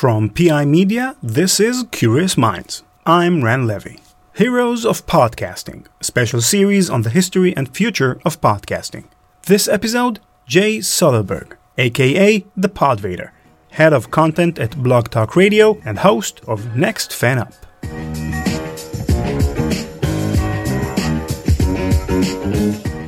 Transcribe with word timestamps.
From 0.00 0.30
PI 0.30 0.64
Media, 0.64 1.14
this 1.22 1.60
is 1.60 1.84
Curious 1.90 2.38
Minds. 2.38 2.82
I'm 3.04 3.44
Ran 3.44 3.66
Levy. 3.66 3.98
Heroes 4.32 4.86
of 4.86 5.04
Podcasting, 5.04 5.84
a 6.00 6.04
special 6.04 6.40
series 6.40 6.88
on 6.88 7.02
the 7.02 7.10
history 7.10 7.54
and 7.54 7.76
future 7.76 8.18
of 8.24 8.40
podcasting. 8.40 9.04
This 9.42 9.68
episode, 9.68 10.18
Jay 10.46 10.78
Soderberg, 10.78 11.58
aka 11.76 12.46
The 12.56 12.70
Podvader, 12.70 13.32
head 13.72 13.92
of 13.92 14.10
content 14.10 14.58
at 14.58 14.82
Blog 14.82 15.10
Talk 15.10 15.36
Radio 15.36 15.78
and 15.84 15.98
host 15.98 16.40
of 16.46 16.74
Next 16.74 17.12
Fan 17.12 17.38
Up. 17.38 17.52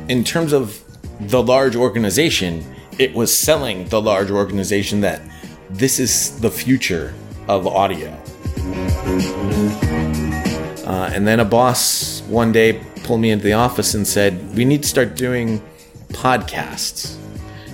In 0.07 0.23
terms 0.23 0.53
of 0.53 0.79
the 1.19 1.41
large 1.41 1.75
organization, 1.75 2.63
it 2.99 3.15
was 3.15 3.35
selling 3.35 3.87
the 3.87 3.99
large 3.99 4.29
organization 4.29 5.01
that 5.01 5.19
this 5.73 5.99
is 5.99 6.39
the 6.39 6.51
future 6.51 7.13
of 7.47 7.65
audio. 7.67 8.09
Uh, 10.85 11.09
and 11.13 11.27
then 11.27 11.39
a 11.39 11.45
boss 11.45 12.21
one 12.27 12.51
day 12.51 12.79
pulled 13.03 13.19
me 13.19 13.31
into 13.31 13.43
the 13.43 13.53
office 13.53 13.93
and 13.93 14.07
said, 14.07 14.55
"We 14.55 14.65
need 14.65 14.83
to 14.83 14.89
start 14.89 15.15
doing 15.15 15.61
podcasts." 16.09 17.15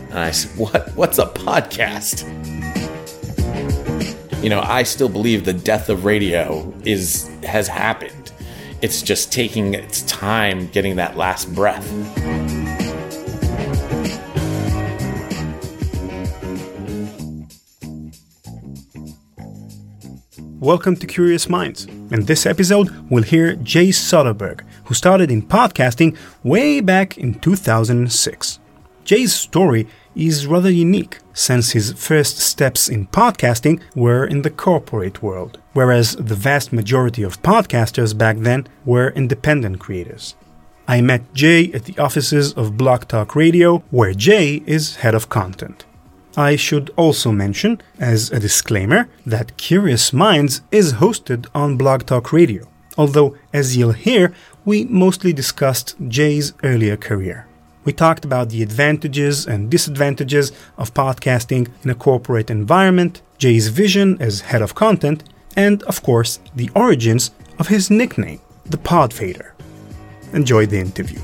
And 0.09 0.20
I 0.20 0.31
said, 0.31 0.58
"What? 0.58 0.95
What's 0.95 1.20
a 1.20 1.25
podcast?" 1.25 2.23
You 4.41 4.50
know, 4.50 4.61
I 4.61 4.84
still 4.84 5.09
believe 5.09 5.44
the 5.44 5.53
death 5.53 5.89
of 5.89 6.05
radio 6.05 6.73
is 6.86 7.30
has 7.44 7.67
happened. 7.67 8.31
It's 8.81 9.02
just 9.02 9.34
taking 9.34 9.73
its 9.73 10.03
time 10.03 10.67
getting 10.67 10.95
that 10.95 11.17
last 11.17 11.53
breath. 11.53 11.86
Welcome 20.62 20.98
to 20.98 21.08
Curious 21.08 21.48
Minds. 21.48 21.86
In 21.86 22.25
this 22.25 22.45
episode, 22.45 22.89
we'll 23.09 23.23
hear 23.23 23.56
Jay 23.56 23.88
Soderberg, 23.92 24.59
who 24.83 24.94
started 24.94 25.31
in 25.31 25.42
podcasting 25.42 26.17
way 26.44 26.81
back 26.81 27.17
in 27.17 27.36
2006. 27.36 28.59
Jay's 29.06 29.33
story 29.33 29.88
is 30.17 30.48
rather 30.48 30.70
unique, 30.70 31.20
since 31.33 31.72
his 31.72 31.94
first 31.94 32.39
steps 32.39 32.89
in 32.89 33.08
podcasting 33.08 33.81
were 33.95 34.25
in 34.25 34.42
the 34.42 34.50
corporate 34.50 35.23
world, 35.23 35.59
whereas 35.72 36.17
the 36.17 36.36
vast 36.36 36.73
majority 36.73 37.23
of 37.23 37.42
podcasters 37.42 38.17
back 38.17 38.39
then 38.39 38.67
were 38.83 39.11
independent 39.11 39.80
creators. 39.80 40.36
I 40.89 41.00
met 41.00 41.33
Jay 41.33 41.72
at 41.72 41.86
the 41.86 41.98
offices 41.98 42.52
of 42.52 42.76
Blog 42.76 43.08
Talk 43.08 43.33
Radio, 43.33 43.78
where 43.92 44.14
Jay 44.14 44.61
is 44.66 44.98
head 44.98 45.16
of 45.16 45.30
content. 45.30 45.86
I 46.40 46.56
should 46.56 46.90
also 46.95 47.34
mention, 47.34 47.82
as 48.00 48.32
a 48.32 48.40
disclaimer, 48.40 49.09
that 49.26 49.58
Curious 49.58 50.14
Minds 50.14 50.62
is 50.72 50.94
hosted 50.94 51.48
on 51.54 51.76
Blog 51.76 52.06
Talk 52.06 52.32
Radio, 52.32 52.66
although, 52.98 53.36
as 53.52 53.76
you'll 53.76 53.92
hear, 53.92 54.34
we 54.64 54.86
mostly 54.86 55.34
discussed 55.34 55.98
Jay's 56.08 56.54
earlier 56.64 56.95
career. 56.95 57.45
We 57.84 57.92
talked 57.92 58.23
about 58.23 58.52
the 58.52 58.64
advantages 58.64 59.48
and 59.48 59.70
disadvantages 59.70 60.54
of 60.78 60.94
podcasting 60.94 61.67
in 61.84 61.90
a 61.90 62.02
corporate 62.08 62.50
environment, 62.50 63.22
Jay's 63.38 63.67
vision 63.67 64.16
as 64.22 64.40
head 64.40 64.62
of 64.62 64.76
content, 64.76 65.26
and, 65.58 65.84
of 65.84 66.02
course, 66.02 66.40
the 66.56 66.70
origins 66.73 67.32
of 67.58 67.67
his 67.67 67.92
nickname, 67.92 68.40
the 68.66 68.78
Podvader. 68.78 69.52
Enjoy 70.32 70.66
the 70.66 70.80
interview. 70.80 71.20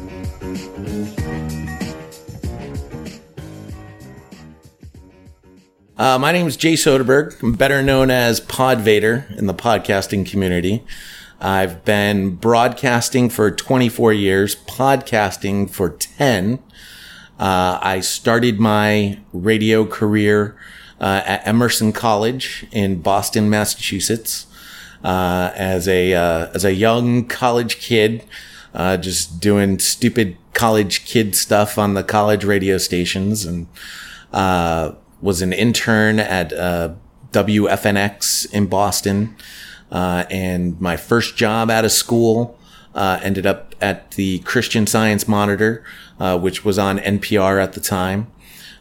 Uh, 5.97 6.19
my 6.19 6.33
name 6.33 6.45
is 6.45 6.57
Jay 6.57 6.73
Soderberg. 6.73 7.41
I'm 7.41 7.53
better 7.53 7.81
known 7.81 8.11
as 8.11 8.41
Podvader 8.41 9.33
in 9.37 9.45
the 9.45 9.53
podcasting 9.53 10.29
community. 10.29 10.83
I've 11.39 11.85
been 11.85 12.35
broadcasting 12.35 13.29
for 13.29 13.49
24 13.49 14.11
years, 14.11 14.57
podcasting 14.57 15.69
for 15.69 15.91
10. 15.91 16.59
Uh, 17.39 17.79
I 17.81 18.01
started 18.01 18.59
my 18.59 19.19
radio 19.31 19.85
career 19.85 20.57
uh, 20.99 21.21
at 21.25 21.47
Emerson 21.47 21.93
College 21.93 22.65
in 22.73 23.01
Boston, 23.01 23.49
Massachusetts, 23.49 24.47
uh, 25.01 25.51
as 25.55 25.87
a 25.87 26.13
uh, 26.13 26.49
as 26.53 26.65
a 26.65 26.73
young 26.73 27.25
college 27.25 27.79
kid, 27.79 28.25
uh, 28.73 28.97
just 28.97 29.39
doing 29.39 29.79
stupid 29.79 30.35
college 30.53 31.05
kid 31.05 31.35
stuff 31.35 31.77
on 31.77 31.93
the 31.93 32.03
college 32.03 32.43
radio 32.43 32.77
stations 32.77 33.45
and 33.45 33.67
was 35.21 35.41
an 35.41 35.53
intern 35.53 36.19
at 36.19 36.53
uh, 36.53 36.93
WFNX 37.31 38.51
in 38.51 38.67
Boston. 38.67 39.35
Uh, 39.91 40.25
and 40.29 40.79
my 40.81 40.97
first 40.97 41.37
job 41.37 41.69
out 41.69 41.85
of 41.85 41.91
school 41.91 42.57
uh, 42.93 43.19
ended 43.21 43.45
up 43.45 43.75
at 43.81 44.11
the 44.11 44.39
Christian 44.39 44.87
Science 44.87 45.27
Monitor, 45.27 45.83
uh, 46.19 46.39
which 46.39 46.63
was 46.63 46.79
on 46.79 46.97
NPR 46.99 47.61
at 47.61 47.73
the 47.73 47.81
time. 47.81 48.27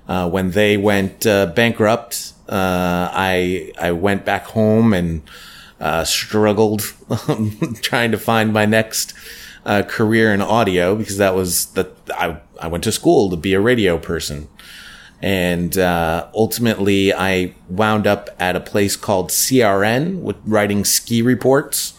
Uh, 0.07 0.29
when 0.29 0.53
they 0.53 0.77
went 0.77 1.27
uh, 1.27 1.47
bankrupt, 1.47 2.33
I 2.49 3.73
I 3.81 3.93
went 3.93 4.25
back 4.25 4.45
home 4.47 4.93
and 4.93 5.23
struggled 6.07 6.83
trying 7.83 8.13
to 8.13 8.19
find 8.19 8.53
my 8.53 8.67
next 8.67 9.15
career 9.89 10.33
in 10.33 10.43
audio 10.43 10.95
because 10.95 11.17
that 11.17 11.35
was 11.35 11.67
that 11.73 11.93
I 12.11 12.39
I 12.61 12.69
went 12.69 12.85
to 12.85 12.93
school 12.93 13.31
to 13.31 13.37
be 13.37 13.55
a 13.55 13.61
radio 13.61 13.99
person. 13.99 14.49
And 15.23 15.79
uh, 15.79 16.29
ultimately, 16.35 17.13
I 17.13 17.55
wound 17.69 18.07
up 18.07 18.31
at 18.39 18.57
a 18.57 18.61
place 18.61 18.97
called 18.97 19.31
CRN 19.31 20.21
with 20.21 20.37
writing 20.45 20.85
ski 20.85 21.23
reports. 21.23 21.95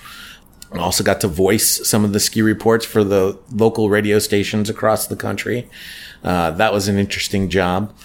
I 0.72 0.80
also 0.80 1.04
got 1.04 1.22
to 1.22 1.28
voice 1.28 1.88
some 1.88 2.06
of 2.06 2.14
the 2.14 2.20
ski 2.20 2.42
reports 2.42 2.86
for 2.86 3.04
the 3.04 3.40
local 3.52 3.90
radio 3.90 4.20
stations 4.20 4.70
across 4.70 5.08
the 5.08 5.16
country. 5.16 5.70
Uh, 6.24 6.52
that 6.52 6.74
was 6.74 6.88
an 6.88 6.98
interesting 6.98 7.50
job. 7.50 7.96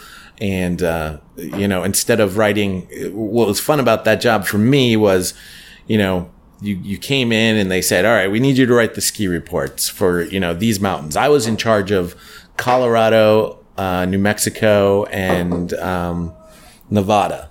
And, 0.40 0.82
uh, 0.82 1.18
you 1.36 1.68
know, 1.68 1.84
instead 1.84 2.20
of 2.20 2.38
writing, 2.38 2.88
what 3.12 3.46
was 3.46 3.60
fun 3.60 3.78
about 3.78 4.04
that 4.04 4.20
job 4.20 4.46
for 4.46 4.56
me 4.56 4.96
was, 4.96 5.34
you 5.86 5.98
know, 5.98 6.30
you, 6.62 6.76
you 6.76 6.98
came 6.98 7.32
in 7.32 7.56
and 7.56 7.70
they 7.70 7.82
said, 7.82 8.04
all 8.04 8.12
right, 8.12 8.30
we 8.30 8.40
need 8.40 8.56
you 8.56 8.66
to 8.66 8.74
write 8.74 8.94
the 8.94 9.00
ski 9.00 9.26
reports 9.28 9.88
for, 9.88 10.22
you 10.22 10.40
know, 10.40 10.54
these 10.54 10.80
mountains. 10.80 11.16
I 11.16 11.28
was 11.28 11.46
in 11.46 11.56
charge 11.56 11.90
of 11.90 12.14
Colorado, 12.56 13.59
uh, 13.80 14.04
New 14.04 14.18
Mexico, 14.18 15.04
and 15.04 15.72
um, 15.74 16.34
Nevada. 16.90 17.48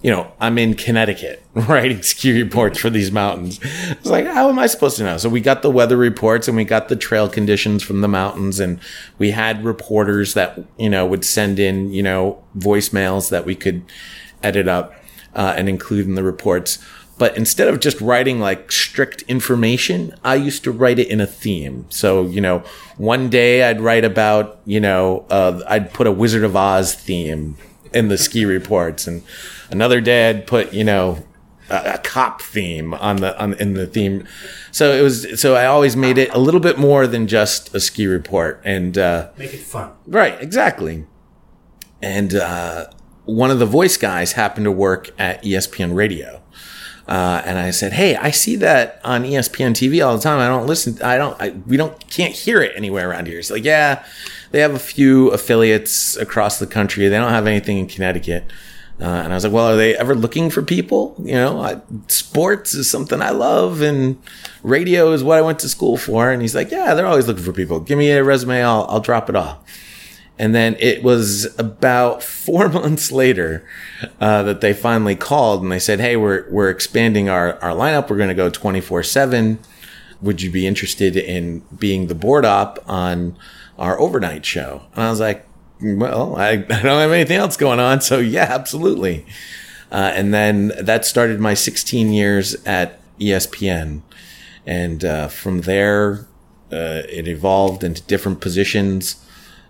You 0.00 0.12
know, 0.12 0.30
I'm 0.38 0.56
in 0.56 0.74
Connecticut 0.74 1.42
writing 1.54 2.02
ski 2.02 2.40
reports 2.40 2.78
for 2.78 2.90
these 2.90 3.10
mountains. 3.10 3.58
It's 3.90 4.06
like, 4.06 4.24
how 4.24 4.48
am 4.48 4.56
I 4.60 4.68
supposed 4.68 4.98
to 4.98 5.02
know? 5.02 5.16
So 5.16 5.28
we 5.28 5.40
got 5.40 5.62
the 5.62 5.70
weather 5.70 5.96
reports 5.96 6.46
and 6.46 6.56
we 6.56 6.62
got 6.62 6.88
the 6.88 6.94
trail 6.94 7.28
conditions 7.28 7.82
from 7.82 8.02
the 8.02 8.08
mountains, 8.08 8.60
and 8.60 8.78
we 9.18 9.32
had 9.32 9.64
reporters 9.64 10.34
that 10.34 10.62
you 10.78 10.88
know 10.88 11.04
would 11.04 11.24
send 11.24 11.58
in 11.58 11.92
you 11.92 12.04
know 12.04 12.40
voicemails 12.56 13.30
that 13.30 13.44
we 13.44 13.56
could 13.56 13.82
edit 14.44 14.68
up 14.68 14.94
uh, 15.34 15.54
and 15.56 15.68
include 15.68 16.06
in 16.06 16.14
the 16.14 16.22
reports. 16.22 16.78
But 17.18 17.36
instead 17.36 17.68
of 17.68 17.80
just 17.80 18.00
writing 18.00 18.40
like 18.40 18.70
strict 18.70 19.22
information, 19.22 20.14
I 20.22 20.34
used 20.34 20.64
to 20.64 20.72
write 20.72 20.98
it 20.98 21.08
in 21.08 21.20
a 21.20 21.26
theme. 21.26 21.86
So, 21.88 22.26
you 22.26 22.40
know, 22.40 22.62
one 22.98 23.30
day 23.30 23.62
I'd 23.62 23.80
write 23.80 24.04
about, 24.04 24.60
you 24.66 24.80
know, 24.80 25.24
uh, 25.30 25.62
I'd 25.66 25.94
put 25.94 26.06
a 26.06 26.12
Wizard 26.12 26.44
of 26.44 26.54
Oz 26.56 26.94
theme 26.94 27.56
in 27.94 28.08
the 28.08 28.18
ski 28.18 28.44
reports. 28.56 29.06
And 29.06 29.22
another 29.70 30.00
day 30.00 30.28
I'd 30.28 30.46
put, 30.46 30.74
you 30.74 30.84
know, 30.84 31.24
a, 31.70 31.94
a 31.94 31.98
cop 31.98 32.42
theme 32.42 32.92
on 32.92 33.16
the, 33.16 33.38
on, 33.40 33.54
in 33.54 33.72
the 33.72 33.86
theme. 33.86 34.26
So 34.70 34.92
it 34.92 35.00
was, 35.00 35.40
so 35.40 35.54
I 35.54 35.64
always 35.64 35.96
made 35.96 36.18
it 36.18 36.32
a 36.34 36.38
little 36.38 36.60
bit 36.60 36.78
more 36.78 37.06
than 37.06 37.26
just 37.26 37.74
a 37.74 37.80
ski 37.80 38.06
report 38.06 38.60
and, 38.62 38.98
uh, 38.98 39.30
make 39.38 39.54
it 39.54 39.60
fun. 39.60 39.92
Right. 40.06 40.40
Exactly. 40.42 41.06
And, 42.02 42.34
uh, 42.34 42.88
one 43.24 43.50
of 43.50 43.58
the 43.58 43.66
voice 43.66 43.96
guys 43.96 44.32
happened 44.32 44.64
to 44.64 44.70
work 44.70 45.10
at 45.18 45.42
ESPN 45.42 45.94
radio. 45.94 46.42
Uh, 47.08 47.40
and 47.44 47.56
I 47.58 47.70
said, 47.70 47.92
"Hey, 47.92 48.16
I 48.16 48.30
see 48.30 48.56
that 48.56 49.00
on 49.04 49.22
ESPN 49.22 49.72
TV 49.72 50.04
all 50.04 50.16
the 50.16 50.22
time. 50.22 50.40
I 50.40 50.48
don't 50.48 50.66
listen. 50.66 51.00
I 51.02 51.16
don't. 51.16 51.40
I, 51.40 51.50
we 51.66 51.76
don't 51.76 52.08
can't 52.10 52.34
hear 52.34 52.60
it 52.60 52.72
anywhere 52.76 53.08
around 53.08 53.26
here." 53.26 53.36
He's 53.36 53.50
like, 53.50 53.64
"Yeah, 53.64 54.04
they 54.50 54.60
have 54.60 54.74
a 54.74 54.78
few 54.78 55.28
affiliates 55.30 56.16
across 56.16 56.58
the 56.58 56.66
country. 56.66 57.06
They 57.08 57.16
don't 57.16 57.30
have 57.30 57.46
anything 57.46 57.78
in 57.78 57.86
Connecticut." 57.86 58.44
Uh, 59.00 59.04
and 59.04 59.32
I 59.32 59.36
was 59.36 59.44
like, 59.44 59.52
"Well, 59.52 59.66
are 59.68 59.76
they 59.76 59.94
ever 59.96 60.16
looking 60.16 60.50
for 60.50 60.62
people? 60.62 61.14
You 61.18 61.34
know, 61.34 61.60
I, 61.60 61.80
sports 62.08 62.74
is 62.74 62.90
something 62.90 63.22
I 63.22 63.30
love, 63.30 63.82
and 63.82 64.20
radio 64.64 65.12
is 65.12 65.22
what 65.22 65.38
I 65.38 65.42
went 65.42 65.60
to 65.60 65.68
school 65.68 65.96
for." 65.96 66.32
And 66.32 66.42
he's 66.42 66.56
like, 66.56 66.72
"Yeah, 66.72 66.94
they're 66.94 67.06
always 67.06 67.28
looking 67.28 67.44
for 67.44 67.52
people. 67.52 67.78
Give 67.78 67.98
me 67.98 68.10
a 68.10 68.24
resume. 68.24 68.64
I'll 68.64 68.84
I'll 68.88 69.00
drop 69.00 69.28
it 69.28 69.36
off." 69.36 69.58
And 70.38 70.54
then 70.54 70.76
it 70.78 71.02
was 71.02 71.58
about 71.58 72.22
four 72.46 72.68
months 72.68 73.10
later 73.10 73.66
uh, 74.20 74.42
that 74.42 74.60
they 74.60 74.72
finally 74.72 75.16
called 75.16 75.62
and 75.62 75.72
they 75.72 75.78
said, 75.78 76.00
"Hey, 76.00 76.16
we're 76.16 76.48
we're 76.50 76.70
expanding 76.70 77.28
our 77.28 77.58
our 77.62 77.70
lineup. 77.70 78.10
We're 78.10 78.16
going 78.16 78.28
to 78.28 78.34
go 78.34 78.50
twenty 78.50 78.80
four 78.80 79.02
seven. 79.02 79.58
Would 80.20 80.40
you 80.42 80.50
be 80.50 80.66
interested 80.66 81.16
in 81.16 81.62
being 81.78 82.06
the 82.06 82.14
board 82.14 82.44
op 82.44 82.82
on 82.88 83.36
our 83.78 83.98
overnight 83.98 84.44
show?" 84.44 84.82
And 84.94 85.04
I 85.04 85.10
was 85.10 85.20
like, 85.20 85.46
"Well, 85.80 86.36
I, 86.36 86.50
I 86.50 86.56
don't 86.56 86.84
have 86.84 87.12
anything 87.12 87.36
else 87.38 87.56
going 87.56 87.80
on, 87.80 88.00
so 88.00 88.18
yeah, 88.18 88.48
absolutely." 88.50 89.26
Uh, 89.90 90.10
and 90.14 90.34
then 90.34 90.72
that 90.80 91.04
started 91.04 91.40
my 91.40 91.54
16 91.54 92.12
years 92.12 92.56
at 92.66 93.00
ESPN. 93.18 94.02
And 94.66 95.04
uh, 95.04 95.28
from 95.28 95.62
there, 95.62 96.26
uh, 96.72 97.02
it 97.08 97.28
evolved 97.28 97.84
into 97.84 98.02
different 98.02 98.40
positions. 98.40 99.24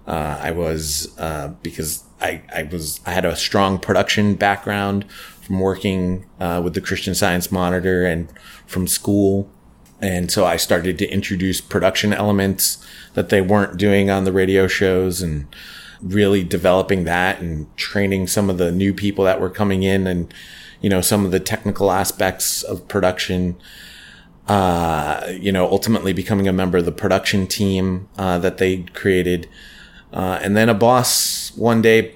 Uh, 0.07 0.39
I 0.41 0.53
was, 0.53 1.17
uh, 1.19 1.49
because 1.63 2.05
I, 2.21 2.43
I 2.55 2.63
was, 2.65 3.01
I 3.05 3.13
had 3.13 3.25
a 3.25 3.35
strong 3.35 3.79
production 3.79 4.35
background 4.35 5.11
from 5.11 5.61
working 5.61 6.27
uh, 6.41 6.61
with 6.63 6.75
the 6.75 6.81
Christian 6.81 7.15
Science 7.15 7.51
Monitor 7.51 8.05
and 8.05 8.29
from 8.67 8.87
school. 8.87 9.51
And 10.01 10.31
so 10.31 10.45
I 10.45 10.57
started 10.57 10.99
to 10.99 11.09
introduce 11.09 11.61
production 11.61 12.13
elements 12.13 12.85
that 13.15 13.31
they 13.31 13.41
weren't 13.41 13.79
doing 13.79 14.11
on 14.11 14.25
the 14.25 14.33
radio 14.33 14.67
shows 14.67 15.23
and 15.23 15.47
really 16.03 16.45
developing 16.45 17.05
that 17.05 17.41
and 17.41 17.75
training 17.77 18.27
some 18.27 18.51
of 18.51 18.59
the 18.59 18.71
new 18.71 18.93
people 18.93 19.25
that 19.25 19.41
were 19.41 19.51
coming 19.51 19.83
in 19.83 20.07
and, 20.07 20.33
you 20.81 20.91
know, 20.91 21.01
some 21.01 21.25
of 21.25 21.31
the 21.31 21.41
technical 21.41 21.91
aspects 21.91 22.63
of 22.63 22.87
production. 22.89 23.57
Uh, 24.49 25.27
you 25.41 25.51
know, 25.51 25.67
ultimately 25.69 26.13
becoming 26.13 26.47
a 26.47 26.53
member 26.53 26.79
of 26.79 26.85
the 26.85 26.93
production 26.93 27.49
team 27.49 28.09
uh, 28.17 28.39
that 28.39 28.59
they 28.59 28.79
created. 28.95 29.49
Uh, 30.13 30.39
and 30.43 30.57
then 30.57 30.69
a 30.69 30.75
boss 30.75 31.53
one 31.57 31.83
day 31.83 32.15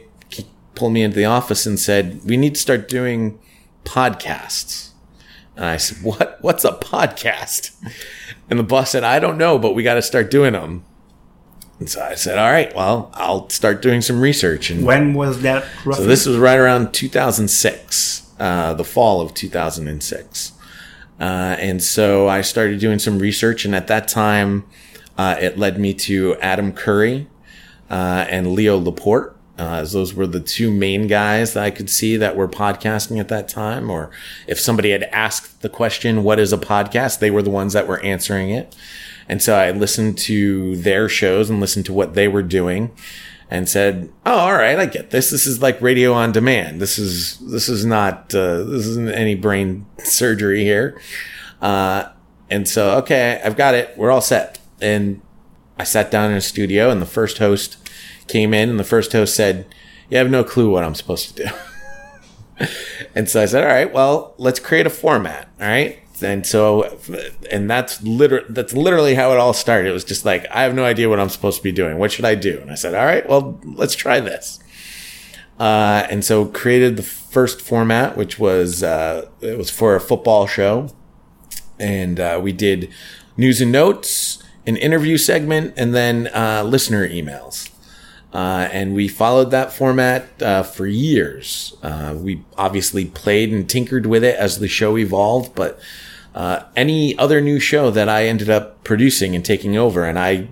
pulled 0.75 0.93
me 0.93 1.03
into 1.03 1.17
the 1.17 1.25
office 1.25 1.67
and 1.67 1.79
said, 1.79 2.21
"We 2.25 2.37
need 2.37 2.55
to 2.55 2.61
start 2.61 2.89
doing 2.89 3.39
podcasts." 3.85 4.91
And 5.57 5.65
I 5.65 5.77
said, 5.77 6.03
"What? 6.03 6.39
What's 6.41 6.65
a 6.65 6.73
podcast?" 6.73 7.73
And 8.49 8.59
the 8.59 8.65
boss 8.65 8.91
said, 8.91 9.05
"I 9.05 9.19
don't 9.19 9.37
know, 9.39 9.59
but 9.59 9.75
we 9.75 9.83
got 9.83 9.95
to 9.95 10.03
start 10.03 10.31
doing 10.31 10.55
them." 10.55 10.85
And 11.79 11.89
so 11.89 12.03
I 12.03 12.15
said, 12.15 12.39
"All 12.39 12.51
right, 12.51 12.75
well, 12.75 13.11
I'll 13.15 13.49
start 13.51 13.83
doing 13.83 14.01
some 14.01 14.21
research." 14.21 14.71
And 14.71 14.85
when 14.85 15.15
was 15.15 15.43
that? 15.43 15.65
Roughly? 15.85 16.05
So 16.05 16.09
this 16.09 16.27
was 16.27 16.39
right 16.39 16.59
around 16.59 16.93
2006, 16.93 18.31
uh, 18.39 18.75
the 18.75 18.85
fall 18.85 19.21
of 19.21 19.35
2006. 19.35 20.53
Uh, 21.21 21.23
and 21.59 21.83
so 21.83 22.29
I 22.29 22.41
started 22.41 22.81
doing 22.81 22.99
some 22.99 23.19
research, 23.19 23.67
and 23.67 23.75
at 23.75 23.87
that 23.89 24.09
time, 24.09 24.65
uh, 25.19 25.37
it 25.39 25.59
led 25.59 25.79
me 25.79 25.93
to 25.95 26.37
Adam 26.41 26.73
Curry 26.73 27.27
uh, 27.91 28.27
and 28.29 28.53
Leo 28.53 28.79
Laporte. 28.79 29.37
Uh, 29.59 29.81
as 29.81 29.93
those 29.93 30.15
were 30.15 30.27
the 30.27 30.41
two 30.41 30.71
main 30.71 31.07
guys 31.07 31.53
that 31.53 31.63
I 31.63 31.71
could 31.71 31.91
see 31.91 32.17
that 32.17 32.35
were 32.35 32.49
podcasting 32.49 33.21
at 33.21 33.29
that 33.29 33.47
time. 33.47 33.91
Or 33.91 34.11
if 34.47 34.59
somebody 34.59 34.91
had 34.91 35.03
asked 35.13 35.61
the 35.61 35.69
question, 35.69 36.23
what 36.23 36.41
is 36.41 36.51
a 36.51 36.57
podcast? 36.57 37.19
They 37.19 37.31
were 37.31 37.43
the 37.43 37.51
ones 37.51 37.75
that 37.75 37.87
were 37.87 38.01
answering 38.01 38.49
it. 38.49 38.75
And 39.29 39.43
so 39.43 39.57
I 39.57 39.71
listened 39.73 40.17
to 40.19 40.77
their 40.77 41.11
shows 41.11 41.51
and 41.51 41.61
listened 41.61 41.85
to 41.87 41.93
what 41.93 42.15
they 42.15 42.27
were 42.27 42.43
doing 42.43 42.91
and 43.51 43.69
said, 43.69 44.11
"Oh, 44.25 44.39
all 44.39 44.55
right, 44.55 44.79
I 44.79 44.87
get 44.87 45.11
this. 45.11 45.31
This 45.31 45.47
is 45.47 45.61
like 45.61 45.81
radio 45.83 46.13
on 46.13 46.33
demand. 46.33 46.81
This 46.81 46.99
is 46.99 47.39
this 47.39 47.69
is 47.69 47.85
not 47.85 48.35
uh, 48.35 48.63
this 48.63 48.87
isn't 48.87 49.11
any 49.11 49.35
brain 49.35 49.87
surgery 49.99 50.65
here." 50.65 51.01
Uh, 51.61 52.09
and 52.49 52.67
so, 52.67 52.99
okay, 52.99 53.41
I've 53.45 53.57
got 53.57 53.75
it. 53.75 53.97
We're 53.97 54.11
all 54.11 54.21
set. 54.21 54.59
And 54.81 55.21
I 55.81 55.85
sat 55.85 56.11
down 56.11 56.31
in 56.31 56.37
a 56.37 56.43
studio, 56.43 56.91
and 56.91 57.01
the 57.01 57.07
first 57.07 57.39
host 57.39 57.79
came 58.29 58.53
in, 58.53 58.69
and 58.69 58.79
the 58.79 58.85
first 58.85 59.13
host 59.13 59.35
said, 59.35 59.65
"You 60.11 60.19
have 60.19 60.31
no 60.31 60.45
clue 60.45 60.71
what 60.71 60.85
I'm 60.85 60.95
supposed 60.95 61.35
to 61.37 61.45
do." 61.45 62.67
and 63.15 63.29
so 63.29 63.41
I 63.43 63.47
said, 63.47 63.65
"All 63.65 63.71
right, 63.71 63.91
well, 63.91 64.35
let's 64.37 64.61
create 64.61 64.87
a 64.87 64.91
format. 64.91 65.49
All 65.59 65.67
right." 65.67 65.99
and 66.23 66.47
so 66.47 66.99
and 67.51 67.71
that's 67.71 68.03
literally 68.03 68.45
that's 68.51 68.75
literally 68.75 69.15
how 69.15 69.33
it 69.33 69.39
all 69.39 69.55
started 69.55 69.89
it 69.89 69.93
was 69.93 70.05
just 70.05 70.25
like 70.27 70.47
i 70.51 70.63
have 70.63 70.75
no 70.75 70.85
idea 70.85 71.09
what 71.09 71.19
i'm 71.19 71.29
supposed 71.29 71.57
to 71.57 71.63
be 71.63 71.73
doing 71.73 71.97
what 71.99 72.13
should 72.13 72.27
i 72.27 72.35
do 72.35 72.59
and 72.61 72.71
i 72.71 72.75
said 72.75 72.95
all 72.95 73.07
right 73.07 73.27
well 73.27 73.59
let's 73.65 73.95
try 73.95 74.21
this 74.21 74.59
uh, 75.59 76.07
and 76.09 76.25
so 76.25 76.47
created 76.47 76.97
the 76.97 77.03
first 77.03 77.61
format 77.61 78.17
which 78.17 78.39
was 78.39 78.83
uh, 78.83 79.29
it 79.41 79.59
was 79.59 79.71
for 79.71 79.95
a 79.95 80.01
football 80.01 80.47
show 80.47 80.89
and 81.79 82.19
uh, 82.19 82.39
we 82.43 82.53
did 82.53 82.91
news 83.37 83.61
and 83.61 83.73
notes 83.73 84.40
an 84.67 84.77
interview 84.77 85.17
segment 85.17 85.75
and 85.77 85.95
then 85.95 86.29
uh, 86.35 86.63
listener 86.65 87.09
emails 87.09 87.71
uh, 88.33 88.69
and 88.73 88.95
we 88.95 89.09
followed 89.09 89.51
that 89.51 89.73
format 89.73 90.41
uh, 90.41 90.63
for 90.63 90.87
years. 90.87 91.77
Uh, 91.83 92.15
we 92.17 92.43
obviously 92.57 93.05
played 93.05 93.53
and 93.53 93.69
tinkered 93.69 94.07
with 94.07 94.23
it 94.23 94.37
as 94.37 94.59
the 94.59 94.69
show 94.69 94.97
evolved, 94.97 95.55
but 95.55 95.81
uh, 96.35 96.63
any 96.77 97.19
other 97.19 97.41
new 97.41 97.59
show 97.59 97.91
that 97.91 98.09
I 98.09 98.27
ended 98.27 98.49
up 98.49 98.85
producing 98.85 99.35
and 99.35 99.45
taking 99.45 99.77
over, 99.77 100.05
and 100.05 100.19
I 100.19 100.49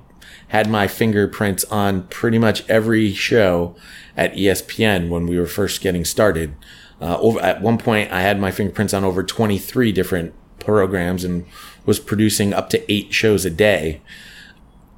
had 0.48 0.68
my 0.68 0.88
fingerprints 0.88 1.64
on 1.64 2.04
pretty 2.04 2.38
much 2.38 2.68
every 2.68 3.12
show 3.12 3.76
at 4.16 4.34
ESPN 4.34 5.08
when 5.08 5.26
we 5.26 5.38
were 5.38 5.46
first 5.46 5.80
getting 5.80 6.04
started. 6.04 6.56
Uh, 7.00 7.16
over 7.20 7.38
at 7.40 7.60
one 7.60 7.78
point, 7.78 8.10
I 8.10 8.22
had 8.22 8.40
my 8.40 8.50
fingerprints 8.50 8.92
on 8.92 9.04
over 9.04 9.22
23 9.22 9.92
different 9.92 10.34
programs 10.58 11.22
and 11.22 11.46
was 11.88 11.98
producing 11.98 12.52
up 12.52 12.68
to 12.68 12.92
eight 12.92 13.14
shows 13.14 13.46
a 13.46 13.50
day. 13.50 14.02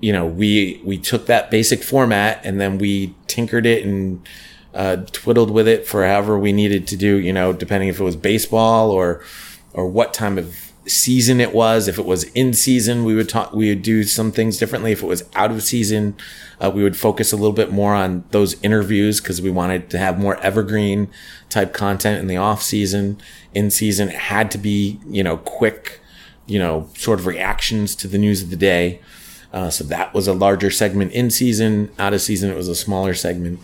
You 0.01 0.13
know, 0.13 0.27
we 0.27 0.83
we 0.85 0.99
took 0.99 1.27
that 1.27 1.49
basic 1.49 1.85
format 1.85 2.41
and 2.45 2.61
then 2.61 2.79
we 2.79 3.15
tinkered 3.29 3.65
it 3.65 3.85
and 3.87 4.29
uh, 4.75 4.97
twiddled 5.13 5.53
with 5.53 5.69
it 5.69 5.87
for 5.87 6.05
however 6.05 6.37
we 6.37 6.53
needed 6.53 6.89
to 6.89 6.97
do. 6.97 7.17
You 7.17 7.33
know, 7.33 7.53
depending 7.53 7.89
if 7.89 8.01
it 8.01 8.05
was 8.05 8.17
baseball 8.17 8.91
or 8.91 9.23
or 9.73 9.87
what 9.87 10.13
time 10.13 10.37
of 10.37 10.71
season 10.87 11.41
it 11.41 11.55
was. 11.55 11.89
If 11.89 11.99
it 11.99 12.05
was 12.05 12.25
in 12.25 12.53
season, 12.53 13.05
we 13.05 13.15
would 13.15 13.29
talk, 13.29 13.53
we 13.53 13.69
would 13.69 13.83
do 13.83 14.03
some 14.03 14.33
things 14.33 14.59
differently. 14.59 14.93
If 14.93 15.03
it 15.03 15.07
was 15.07 15.25
out 15.35 15.51
of 15.51 15.63
season, 15.63 16.17
uh, 16.61 16.71
we 16.75 16.83
would 16.83 16.97
focus 16.97 17.33
a 17.33 17.37
little 17.37 17.53
bit 17.53 17.71
more 17.71 17.95
on 17.95 18.25
those 18.31 18.61
interviews 18.63 19.21
because 19.21 19.41
we 19.41 19.51
wanted 19.51 19.91
to 19.91 19.99
have 19.99 20.19
more 20.19 20.39
evergreen 20.41 21.09
type 21.49 21.73
content 21.73 22.19
in 22.19 22.27
the 22.27 22.37
off 22.37 22.63
season. 22.63 23.21
In 23.55 23.71
season, 23.71 24.09
it 24.09 24.17
had 24.17 24.51
to 24.53 24.59
be, 24.59 25.01
you 25.09 25.23
know, 25.23 25.37
quick, 25.39 26.00
you 26.47 26.59
know, 26.59 26.89
sort 26.97 27.19
of 27.21 27.27
reactions 27.27 27.95
to 27.97 28.09
the 28.09 28.19
news 28.19 28.43
of 28.43 28.51
the 28.51 28.57
day. 28.57 29.01
Uh, 29.53 29.71
so 29.71 29.85
that 29.85 30.15
was 30.15 30.29
a 30.29 30.33
larger 30.33 30.71
segment 30.71 31.13
in 31.13 31.31
season. 31.31 31.91
Out 31.99 32.13
of 32.15 32.21
season, 32.21 32.51
it 32.51 32.57
was 32.57 32.69
a 32.69 32.75
smaller 32.75 33.15
segment. 33.15 33.61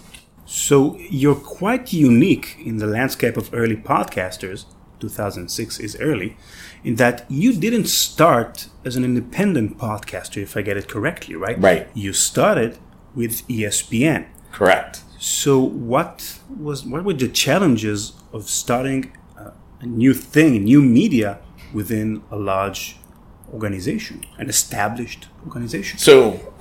So 0.46 0.96
you're 1.10 1.34
quite 1.34 1.92
unique 1.92 2.56
in 2.64 2.78
the 2.78 2.86
landscape 2.86 3.36
of 3.36 3.52
early 3.52 3.76
podcasters 3.76 4.64
2006 5.00 5.78
is 5.80 5.96
early, 6.00 6.36
in 6.84 6.96
that 6.96 7.24
you 7.28 7.52
didn't 7.52 7.86
start 7.86 8.68
as 8.84 8.96
an 8.96 9.04
independent 9.04 9.78
podcaster, 9.78 10.42
if 10.42 10.56
I 10.56 10.62
get 10.62 10.76
it 10.76 10.88
correctly, 10.88 11.34
right? 11.34 11.60
Right. 11.60 11.88
You 11.94 12.12
started 12.12 12.78
with 13.14 13.46
ESPN. 13.48 14.26
Correct. 14.52 15.02
So 15.18 15.58
what 15.58 16.38
was 16.48 16.84
what 16.84 17.04
were 17.04 17.14
the 17.14 17.28
challenges 17.28 18.12
of 18.32 18.48
starting 18.48 19.16
a, 19.36 19.52
a 19.80 19.86
new 19.86 20.14
thing, 20.14 20.64
new 20.64 20.82
media 20.82 21.38
within 21.72 22.22
a 22.30 22.36
large 22.36 22.96
organization, 23.52 24.24
an 24.38 24.48
established 24.48 25.28
organization? 25.44 25.98
So, 25.98 26.54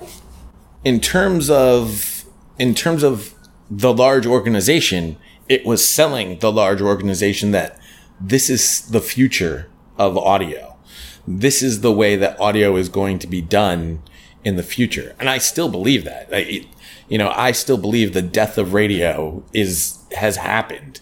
in 0.84 1.00
terms 1.00 1.50
of 1.50 2.24
in 2.58 2.74
terms 2.74 3.02
of 3.02 3.34
the 3.70 3.92
large 3.92 4.26
organization, 4.26 5.16
it 5.48 5.64
was 5.64 5.88
selling 5.88 6.38
the 6.38 6.52
large 6.52 6.80
organization 6.80 7.50
that 7.52 7.78
this 8.20 8.48
is 8.48 8.82
the 8.88 9.00
future 9.00 9.68
of 9.98 10.16
audio. 10.16 10.76
This 11.26 11.62
is 11.62 11.80
the 11.80 11.92
way 11.92 12.16
that 12.16 12.38
audio 12.40 12.76
is 12.76 12.88
going 12.88 13.18
to 13.20 13.26
be 13.26 13.42
done 13.42 14.02
in 14.44 14.56
the 14.56 14.62
future. 14.62 15.14
And 15.18 15.28
I 15.28 15.38
still 15.38 15.68
believe 15.68 16.04
that. 16.04 16.28
I, 16.32 16.66
you 17.08 17.18
know, 17.18 17.32
I 17.34 17.52
still 17.52 17.78
believe 17.78 18.12
the 18.12 18.22
death 18.22 18.58
of 18.58 18.74
radio 18.74 19.42
is, 19.52 19.98
has 20.16 20.36
happened. 20.36 21.00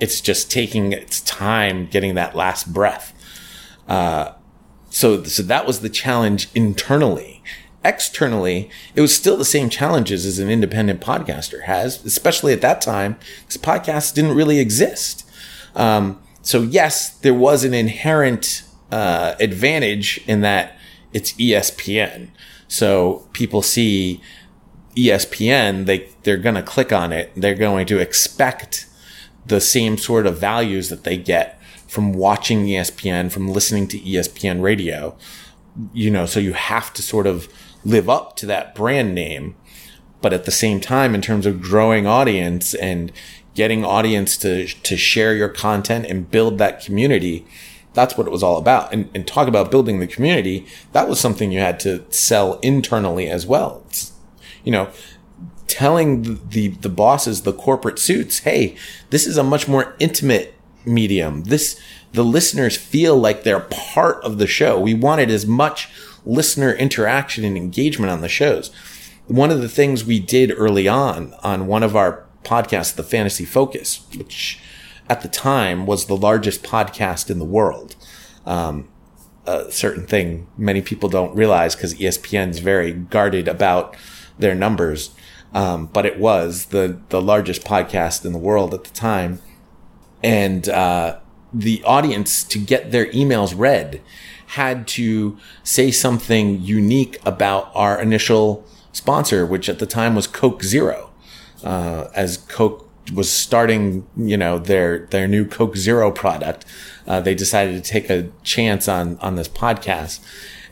It's 0.00 0.20
just 0.20 0.50
taking 0.50 0.92
its 0.92 1.20
time 1.20 1.86
getting 1.86 2.14
that 2.14 2.34
last 2.34 2.72
breath. 2.72 3.12
Uh, 3.88 4.32
so, 4.90 5.22
so 5.24 5.42
that 5.42 5.66
was 5.66 5.80
the 5.80 5.88
challenge 5.88 6.48
internally. 6.54 7.42
Externally, 7.84 8.68
it 8.94 9.00
was 9.00 9.14
still 9.14 9.36
the 9.36 9.44
same 9.44 9.68
challenges 9.68 10.26
as 10.26 10.38
an 10.38 10.50
independent 10.50 11.00
podcaster 11.00 11.64
has, 11.64 12.04
especially 12.04 12.52
at 12.52 12.60
that 12.60 12.80
time, 12.80 13.16
because 13.40 13.58
podcasts 13.62 14.12
didn't 14.12 14.34
really 14.34 14.58
exist. 14.58 15.28
Um, 15.76 16.20
so 16.42 16.62
yes, 16.62 17.10
there 17.10 17.34
was 17.34 17.62
an 17.62 17.74
inherent 17.74 18.62
uh, 18.90 19.34
advantage 19.38 20.20
in 20.26 20.40
that 20.40 20.76
it's 21.12 21.32
ESPN. 21.34 22.30
So 22.68 23.28
people 23.32 23.62
see 23.62 24.20
ESPN, 24.96 25.86
they 25.86 26.08
they're 26.22 26.36
going 26.36 26.54
to 26.54 26.62
click 26.62 26.92
on 26.92 27.12
it. 27.12 27.32
They're 27.36 27.54
going 27.54 27.86
to 27.86 27.98
expect 27.98 28.86
the 29.44 29.60
same 29.60 29.98
sort 29.98 30.26
of 30.26 30.38
values 30.38 30.88
that 30.88 31.04
they 31.04 31.16
get 31.16 31.60
from 31.86 32.12
watching 32.12 32.66
ESPN, 32.66 33.30
from 33.30 33.48
listening 33.48 33.88
to 33.88 33.98
ESPN 33.98 34.62
radio. 34.62 35.16
You 35.92 36.10
know, 36.10 36.26
so 36.26 36.40
you 36.40 36.54
have 36.54 36.92
to 36.94 37.02
sort 37.02 37.26
of 37.26 37.48
live 37.84 38.08
up 38.08 38.36
to 38.36 38.46
that 38.46 38.74
brand 38.74 39.14
name. 39.14 39.56
But 40.22 40.32
at 40.32 40.44
the 40.44 40.50
same 40.50 40.80
time, 40.80 41.14
in 41.14 41.20
terms 41.20 41.46
of 41.46 41.60
growing 41.60 42.06
audience 42.06 42.74
and 42.74 43.12
getting 43.56 43.84
audience 43.84 44.36
to 44.36 44.66
to 44.66 44.96
share 44.96 45.34
your 45.34 45.48
content 45.48 46.06
and 46.06 46.30
build 46.30 46.58
that 46.58 46.80
community 46.84 47.44
that's 47.94 48.16
what 48.16 48.26
it 48.26 48.30
was 48.30 48.42
all 48.42 48.58
about 48.58 48.92
and, 48.92 49.08
and 49.14 49.26
talk 49.26 49.48
about 49.48 49.70
building 49.70 49.98
the 49.98 50.06
community 50.06 50.64
that 50.92 51.08
was 51.08 51.18
something 51.18 51.50
you 51.50 51.58
had 51.58 51.80
to 51.80 52.04
sell 52.12 52.60
internally 52.60 53.28
as 53.28 53.46
well 53.46 53.82
it's, 53.88 54.12
you 54.62 54.70
know 54.70 54.88
telling 55.66 56.22
the, 56.22 56.34
the 56.48 56.68
the 56.68 56.88
bosses 56.88 57.42
the 57.42 57.52
corporate 57.52 57.98
suits 57.98 58.40
hey 58.40 58.76
this 59.10 59.26
is 59.26 59.38
a 59.38 59.42
much 59.42 59.66
more 59.66 59.96
intimate 59.98 60.54
medium. 60.86 61.42
This, 61.44 61.80
the 62.12 62.24
listeners 62.24 62.76
feel 62.76 63.16
like 63.16 63.42
they're 63.42 63.60
part 63.60 64.22
of 64.24 64.38
the 64.38 64.46
show. 64.46 64.78
We 64.80 64.94
wanted 64.94 65.30
as 65.30 65.46
much 65.46 65.88
listener 66.24 66.72
interaction 66.72 67.44
and 67.44 67.56
engagement 67.56 68.10
on 68.10 68.20
the 68.20 68.28
shows. 68.28 68.70
One 69.26 69.50
of 69.50 69.60
the 69.60 69.68
things 69.68 70.04
we 70.04 70.20
did 70.20 70.52
early 70.56 70.86
on 70.86 71.34
on 71.42 71.66
one 71.66 71.82
of 71.82 71.96
our 71.96 72.24
podcasts, 72.44 72.94
The 72.94 73.02
Fantasy 73.02 73.44
Focus, 73.44 74.06
which 74.16 74.60
at 75.08 75.22
the 75.22 75.28
time 75.28 75.86
was 75.86 76.06
the 76.06 76.16
largest 76.16 76.62
podcast 76.62 77.30
in 77.30 77.38
the 77.38 77.44
world. 77.44 77.96
Um, 78.44 78.88
a 79.46 79.70
certain 79.70 80.06
thing 80.06 80.48
many 80.56 80.82
people 80.82 81.08
don't 81.08 81.34
realize 81.34 81.74
because 81.74 81.94
ESPN 81.94 82.50
is 82.50 82.58
very 82.58 82.92
guarded 82.92 83.48
about 83.48 83.96
their 84.38 84.54
numbers. 84.54 85.10
Um, 85.54 85.86
but 85.86 86.04
it 86.04 86.18
was 86.18 86.66
the, 86.66 87.00
the 87.08 87.22
largest 87.22 87.64
podcast 87.64 88.24
in 88.24 88.32
the 88.32 88.38
world 88.38 88.74
at 88.74 88.84
the 88.84 88.90
time. 88.90 89.40
And, 90.26 90.68
uh, 90.68 91.18
the 91.52 91.82
audience 91.84 92.44
to 92.44 92.58
get 92.58 92.90
their 92.90 93.06
emails 93.06 93.54
read 93.56 94.00
had 94.48 94.86
to 94.86 95.36
say 95.62 95.90
something 95.90 96.60
unique 96.60 97.18
about 97.24 97.70
our 97.74 98.00
initial 98.00 98.64
sponsor, 98.92 99.44
which 99.46 99.68
at 99.68 99.78
the 99.78 99.86
time 99.86 100.14
was 100.14 100.26
Coke 100.26 100.62
Zero. 100.62 101.10
Uh, 101.64 102.08
as 102.14 102.36
Coke 102.36 102.88
was 103.12 103.30
starting, 103.30 104.06
you 104.16 104.36
know, 104.36 104.58
their, 104.58 105.06
their 105.06 105.26
new 105.28 105.44
Coke 105.44 105.76
Zero 105.76 106.10
product, 106.10 106.64
uh, 107.06 107.20
they 107.20 107.34
decided 107.34 107.82
to 107.82 107.90
take 107.90 108.10
a 108.10 108.30
chance 108.42 108.88
on, 108.88 109.18
on 109.18 109.36
this 109.36 109.48
podcast. 109.48 110.20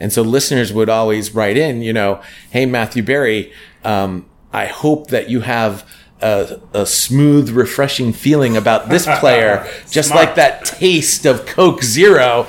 And 0.01 0.13
so 0.13 0.23
listeners 0.23 0.73
would 0.73 0.89
always 0.89 1.35
write 1.35 1.57
in, 1.57 1.83
you 1.83 1.93
know, 1.93 2.21
Hey, 2.51 2.67
Matthew 2.67 3.03
Berry, 3.03 3.53
um, 3.85 4.27
I 4.53 4.67
hope 4.67 5.09
that 5.09 5.29
you 5.31 5.41
have 5.41 5.89
a, 6.23 6.61
a, 6.73 6.87
smooth, 6.87 7.51
refreshing 7.51 8.13
feeling 8.13 8.57
about 8.57 8.89
this 8.89 9.07
player, 9.19 9.69
just 9.91 10.11
like 10.11 10.37
that 10.37 10.65
taste 10.65 11.27
of 11.27 11.45
Coke 11.45 11.83
Zero. 11.83 12.47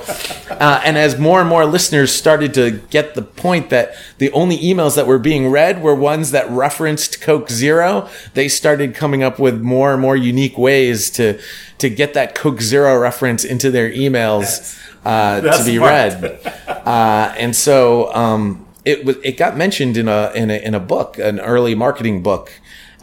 Uh, 0.48 0.80
and 0.84 0.96
as 0.96 1.18
more 1.18 1.40
and 1.40 1.48
more 1.48 1.66
listeners 1.66 2.12
started 2.12 2.54
to 2.54 2.70
get 2.70 3.14
the 3.14 3.22
point 3.22 3.70
that 3.70 3.94
the 4.18 4.30
only 4.32 4.56
emails 4.58 4.96
that 4.96 5.06
were 5.06 5.18
being 5.18 5.50
read 5.50 5.82
were 5.82 5.94
ones 5.94 6.30
that 6.30 6.48
referenced 6.50 7.20
Coke 7.20 7.50
Zero, 7.50 8.08
they 8.34 8.48
started 8.48 8.94
coming 8.94 9.22
up 9.22 9.38
with 9.38 9.60
more 9.60 9.92
and 9.92 10.00
more 10.00 10.16
unique 10.16 10.56
ways 10.56 11.10
to 11.10 11.38
to 11.78 11.90
get 11.90 12.14
that 12.14 12.34
Coke 12.34 12.62
Zero 12.62 12.98
reference 12.98 13.44
into 13.44 13.70
their 13.70 13.90
emails 13.90 14.80
uh, 15.04 15.40
to 15.40 15.64
be 15.64 15.76
smart. 15.76 15.90
read. 15.90 16.54
Uh, 16.66 17.34
and 17.36 17.54
so 17.54 18.14
um, 18.14 18.66
it 18.86 19.04
was 19.04 19.16
it 19.22 19.36
got 19.36 19.56
mentioned 19.56 19.96
in 19.96 20.08
a 20.08 20.32
in 20.34 20.50
a 20.50 20.56
in 20.56 20.74
a 20.74 20.80
book, 20.80 21.18
an 21.18 21.40
early 21.40 21.74
marketing 21.74 22.22
book 22.22 22.52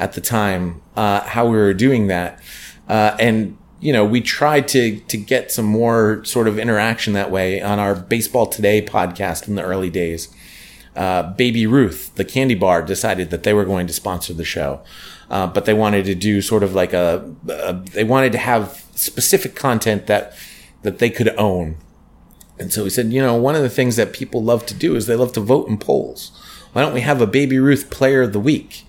at 0.04 0.12
the 0.12 0.22
time 0.22 0.82
uh, 0.98 1.22
how 1.22 1.46
we 1.46 1.56
were 1.56 1.74
doing 1.74 2.08
that, 2.08 2.38
uh, 2.90 3.16
and 3.20 3.58
you 3.80 3.94
know 3.94 4.04
we 4.04 4.20
tried 4.20 4.68
to 4.68 5.00
to 5.00 5.16
get 5.16 5.50
some 5.50 5.66
more 5.66 6.24
sort 6.26 6.46
of 6.46 6.60
interaction 6.60 7.14
that 7.14 7.32
way 7.32 7.62
on 7.62 7.80
our 7.80 7.96
Baseball 7.96 8.46
Today 8.46 8.82
podcast 8.82 9.48
in 9.48 9.56
the 9.56 9.64
early 9.64 9.90
days. 9.90 10.28
Uh, 10.94 11.24
Baby 11.24 11.66
Ruth, 11.66 12.14
the 12.16 12.26
candy 12.26 12.54
bar, 12.54 12.82
decided 12.84 13.30
that 13.30 13.44
they 13.44 13.54
were 13.54 13.66
going 13.66 13.88
to 13.88 13.94
sponsor 13.94 14.34
the 14.34 14.44
show, 14.44 14.82
uh, 15.30 15.48
but 15.48 15.64
they 15.64 15.74
wanted 15.74 16.04
to 16.06 16.16
do 16.16 16.42
sort 16.42 16.64
of 16.64 16.76
like 16.76 16.92
a, 16.92 17.34
a 17.50 17.74
they 17.74 18.04
wanted 18.04 18.34
to 18.34 18.38
have 18.38 18.84
specific 18.94 19.56
content 19.56 20.08
that 20.08 20.34
that 20.82 21.00
they 21.00 21.10
could 21.10 21.34
own. 21.38 21.78
And 22.60 22.74
so 22.74 22.84
we 22.84 22.90
said, 22.90 23.14
you 23.14 23.22
know, 23.22 23.36
one 23.36 23.56
of 23.56 23.64
the 23.64 23.70
things 23.70 23.96
that 23.96 24.12
people 24.12 24.44
love 24.44 24.66
to 24.66 24.74
do 24.74 24.98
is 24.98 25.08
they 25.08 25.16
love 25.16 25.32
to 25.34 25.40
vote 25.40 25.70
in 25.70 25.78
polls. 25.78 26.32
Why 26.74 26.82
don't 26.82 26.94
we 26.94 27.02
have 27.02 27.22
a 27.22 27.28
Baby 27.28 27.58
Ruth 27.58 27.90
Player 27.90 28.22
of 28.24 28.34
the 28.34 28.40
Week? 28.40 28.86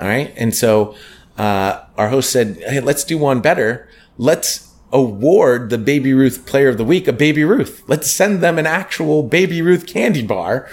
All 0.00 0.06
right. 0.06 0.32
And 0.36 0.54
so 0.54 0.96
uh, 1.36 1.84
our 1.98 2.08
host 2.08 2.30
said, 2.30 2.56
hey, 2.66 2.80
let's 2.80 3.04
do 3.04 3.18
one 3.18 3.40
better. 3.40 3.88
Let's 4.16 4.70
award 4.92 5.70
the 5.70 5.78
Baby 5.78 6.12
Ruth 6.12 6.46
Player 6.46 6.68
of 6.68 6.78
the 6.78 6.84
Week 6.84 7.06
a 7.06 7.12
Baby 7.12 7.44
Ruth. 7.44 7.82
Let's 7.86 8.10
send 8.10 8.40
them 8.40 8.58
an 8.58 8.66
actual 8.66 9.22
Baby 9.22 9.62
Ruth 9.62 9.86
candy 9.86 10.26
bar. 10.26 10.68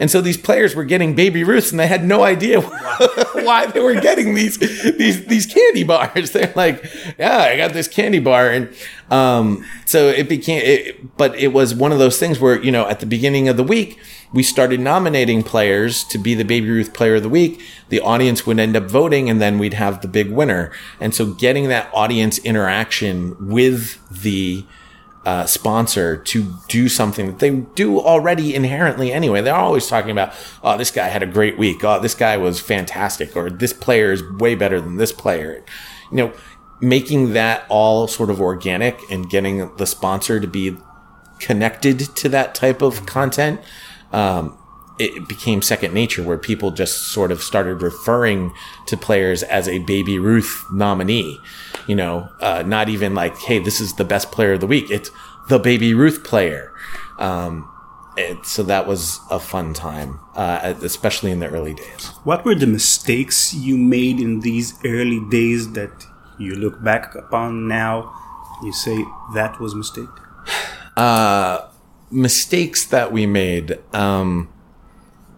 And 0.00 0.10
so 0.10 0.20
these 0.20 0.36
players 0.36 0.74
were 0.74 0.84
getting 0.84 1.14
Baby 1.14 1.44
Ruths 1.44 1.70
and 1.70 1.78
they 1.78 1.86
had 1.86 2.04
no 2.04 2.22
idea 2.22 2.60
why 3.34 3.66
they 3.66 3.80
were 3.80 4.00
getting 4.00 4.34
these, 4.34 4.58
these, 4.58 5.26
these 5.26 5.46
candy 5.46 5.84
bars. 5.84 6.30
They're 6.32 6.52
like, 6.54 6.84
yeah, 7.18 7.38
I 7.38 7.56
got 7.56 7.72
this 7.72 7.88
candy 7.88 8.20
bar. 8.20 8.48
And, 8.48 8.74
um, 9.10 9.66
so 9.84 10.08
it 10.08 10.28
became, 10.28 10.62
it, 10.64 11.16
but 11.16 11.34
it 11.36 11.48
was 11.48 11.74
one 11.74 11.92
of 11.92 11.98
those 11.98 12.18
things 12.18 12.38
where, 12.38 12.62
you 12.62 12.70
know, 12.70 12.86
at 12.88 13.00
the 13.00 13.06
beginning 13.06 13.48
of 13.48 13.56
the 13.56 13.64
week, 13.64 13.98
we 14.32 14.42
started 14.42 14.80
nominating 14.80 15.42
players 15.42 16.04
to 16.04 16.18
be 16.18 16.34
the 16.34 16.44
Baby 16.44 16.70
Ruth 16.70 16.92
Player 16.92 17.16
of 17.16 17.22
the 17.22 17.28
Week. 17.28 17.60
The 17.88 18.00
audience 18.00 18.46
would 18.46 18.58
end 18.58 18.76
up 18.76 18.84
voting 18.84 19.30
and 19.30 19.40
then 19.40 19.58
we'd 19.58 19.74
have 19.74 20.00
the 20.02 20.08
big 20.08 20.30
winner. 20.30 20.70
And 21.00 21.14
so 21.14 21.26
getting 21.26 21.68
that 21.68 21.90
audience 21.94 22.38
interaction 22.38 23.48
with 23.48 23.98
the, 24.10 24.64
uh, 25.24 25.44
sponsor 25.44 26.16
to 26.16 26.54
do 26.68 26.88
something 26.88 27.26
that 27.26 27.38
they 27.38 27.50
do 27.50 28.00
already 28.00 28.54
inherently 28.54 29.12
anyway. 29.12 29.42
They're 29.42 29.54
always 29.54 29.86
talking 29.86 30.10
about, 30.10 30.32
oh, 30.62 30.78
this 30.78 30.90
guy 30.90 31.08
had 31.08 31.22
a 31.22 31.26
great 31.26 31.58
week. 31.58 31.84
Oh, 31.84 32.00
this 32.00 32.14
guy 32.14 32.38
was 32.38 32.60
fantastic. 32.60 33.36
Or 33.36 33.50
this 33.50 33.74
player 33.74 34.12
is 34.12 34.22
way 34.38 34.54
better 34.54 34.80
than 34.80 34.96
this 34.96 35.12
player. 35.12 35.62
You 36.10 36.16
know, 36.16 36.32
making 36.80 37.32
that 37.32 37.66
all 37.68 38.06
sort 38.06 38.30
of 38.30 38.40
organic 38.40 38.98
and 39.10 39.28
getting 39.28 39.74
the 39.76 39.86
sponsor 39.86 40.40
to 40.40 40.46
be 40.46 40.76
connected 41.38 42.00
to 42.16 42.28
that 42.30 42.54
type 42.54 42.82
of 42.82 43.06
content. 43.06 43.60
Um, 44.12 44.58
it 44.98 45.28
became 45.28 45.62
second 45.62 45.94
nature 45.94 46.22
where 46.22 46.38
people 46.38 46.70
just 46.70 47.12
sort 47.12 47.30
of 47.30 47.40
started 47.40 47.82
referring 47.82 48.52
to 48.86 48.96
players 48.96 49.42
as 49.44 49.68
a 49.68 49.78
baby 49.80 50.18
Ruth 50.18 50.64
nominee. 50.72 51.38
You 51.86 51.94
know, 51.94 52.28
uh, 52.40 52.64
not 52.66 52.88
even 52.88 53.14
like, 53.14 53.36
hey, 53.38 53.58
this 53.60 53.80
is 53.80 53.94
the 53.94 54.04
best 54.04 54.32
player 54.32 54.54
of 54.54 54.60
the 54.60 54.66
week. 54.66 54.90
It's 54.90 55.10
the 55.48 55.58
baby 55.58 55.94
Ruth 55.94 56.24
player. 56.24 56.72
Um, 57.18 57.70
it, 58.16 58.44
so 58.44 58.64
that 58.64 58.86
was 58.86 59.20
a 59.30 59.38
fun 59.38 59.72
time, 59.72 60.18
uh, 60.34 60.74
especially 60.82 61.30
in 61.30 61.38
the 61.38 61.48
early 61.48 61.74
days. 61.74 62.06
What 62.24 62.44
were 62.44 62.56
the 62.56 62.66
mistakes 62.66 63.54
you 63.54 63.76
made 63.76 64.18
in 64.18 64.40
these 64.40 64.74
early 64.84 65.20
days 65.30 65.72
that 65.72 66.06
you 66.38 66.56
look 66.56 66.82
back 66.82 67.14
upon 67.14 67.68
now? 67.68 68.12
You 68.62 68.72
say 68.72 69.04
that 69.34 69.60
was 69.60 69.72
a 69.72 69.76
mistake. 69.76 70.08
Uh, 70.96 71.68
mistakes 72.10 72.84
that 72.86 73.12
we 73.12 73.26
made. 73.26 73.78
Um, 73.94 74.48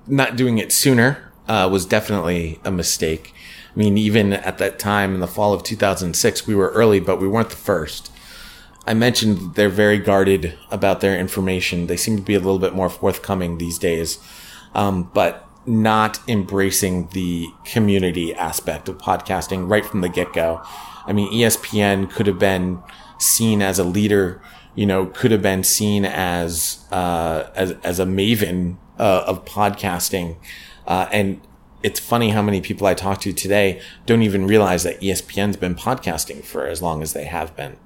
not 0.06 0.36
doing 0.36 0.58
it 0.58 0.72
sooner 0.72 1.32
uh, 1.48 1.68
was 1.70 1.86
definitely 1.86 2.60
a 2.64 2.70
mistake. 2.70 3.32
I 3.74 3.78
mean, 3.78 3.96
even 3.96 4.32
at 4.32 4.58
that 4.58 4.78
time 4.78 5.14
in 5.14 5.20
the 5.20 5.28
fall 5.28 5.52
of 5.52 5.62
2006, 5.62 6.46
we 6.46 6.54
were 6.54 6.70
early, 6.70 6.98
but 7.00 7.20
we 7.20 7.28
weren't 7.28 7.50
the 7.50 7.56
first. 7.56 8.10
I 8.86 8.94
mentioned 8.94 9.54
they're 9.54 9.68
very 9.68 9.98
guarded 9.98 10.58
about 10.70 11.00
their 11.00 11.18
information. 11.18 11.86
They 11.86 11.96
seem 11.96 12.16
to 12.16 12.22
be 12.22 12.34
a 12.34 12.40
little 12.40 12.58
bit 12.58 12.74
more 12.74 12.88
forthcoming 12.88 13.58
these 13.58 13.78
days, 13.78 14.18
um, 14.74 15.10
but 15.14 15.46
not 15.66 16.18
embracing 16.26 17.08
the 17.08 17.46
community 17.64 18.34
aspect 18.34 18.88
of 18.88 18.98
podcasting 18.98 19.68
right 19.70 19.84
from 19.84 20.00
the 20.00 20.08
get 20.08 20.32
go. 20.32 20.62
I 21.06 21.12
mean, 21.12 21.32
ESPN 21.32 22.10
could 22.10 22.26
have 22.26 22.38
been 22.38 22.82
seen 23.18 23.60
as 23.62 23.78
a 23.78 23.84
leader, 23.84 24.42
you 24.80 24.86
know, 24.86 25.04
could 25.04 25.30
have 25.30 25.42
been 25.42 25.62
seen 25.62 26.06
as, 26.06 26.86
uh, 26.90 27.50
as, 27.54 27.72
as 27.84 28.00
a 28.00 28.06
maven 28.06 28.78
uh, 28.98 29.24
of 29.26 29.44
podcasting. 29.44 30.36
Uh, 30.86 31.06
and 31.12 31.38
it's 31.82 32.00
funny 32.00 32.30
how 32.30 32.40
many 32.40 32.62
people 32.62 32.86
I 32.86 32.94
talk 32.94 33.20
to 33.20 33.34
today 33.34 33.82
don't 34.06 34.22
even 34.22 34.46
realize 34.46 34.82
that 34.84 34.98
ESPN's 35.02 35.58
been 35.58 35.74
podcasting 35.74 36.42
for 36.42 36.66
as 36.66 36.80
long 36.80 37.02
as 37.02 37.12
they 37.12 37.26
have 37.26 37.54
been. 37.54 37.76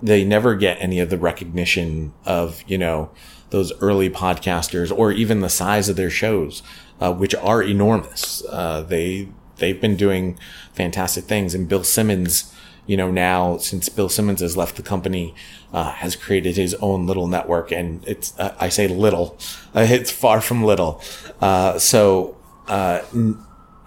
They 0.00 0.24
never 0.24 0.54
get 0.54 0.80
any 0.80 0.98
of 0.98 1.10
the 1.10 1.18
recognition 1.18 2.14
of, 2.24 2.64
you 2.66 2.78
know, 2.78 3.10
those 3.50 3.70
early 3.82 4.08
podcasters 4.08 4.90
or 4.90 5.12
even 5.12 5.40
the 5.40 5.50
size 5.50 5.90
of 5.90 5.96
their 5.96 6.08
shows, 6.08 6.62
uh, 7.02 7.12
which 7.12 7.34
are 7.34 7.62
enormous. 7.62 8.42
Uh, 8.48 8.80
they, 8.80 9.28
they've 9.56 9.78
been 9.78 9.94
doing 9.94 10.38
fantastic 10.72 11.24
things. 11.24 11.54
And 11.54 11.68
Bill 11.68 11.84
Simmons, 11.84 12.50
you 12.86 12.96
know, 12.96 13.10
now 13.10 13.56
since 13.58 13.88
Bill 13.88 14.08
Simmons 14.08 14.40
has 14.40 14.56
left 14.56 14.76
the 14.76 14.82
company, 14.82 15.34
uh, 15.72 15.92
has 15.92 16.16
created 16.16 16.56
his 16.56 16.74
own 16.74 17.06
little 17.06 17.26
network, 17.26 17.70
and 17.70 18.02
it's 18.06 18.38
uh, 18.38 18.54
I 18.58 18.68
say 18.68 18.88
little, 18.88 19.38
uh, 19.74 19.80
it's 19.88 20.10
far 20.10 20.40
from 20.40 20.64
little. 20.64 21.00
Uh, 21.40 21.78
so 21.78 22.36
uh, 22.68 23.02
n- 23.14 23.38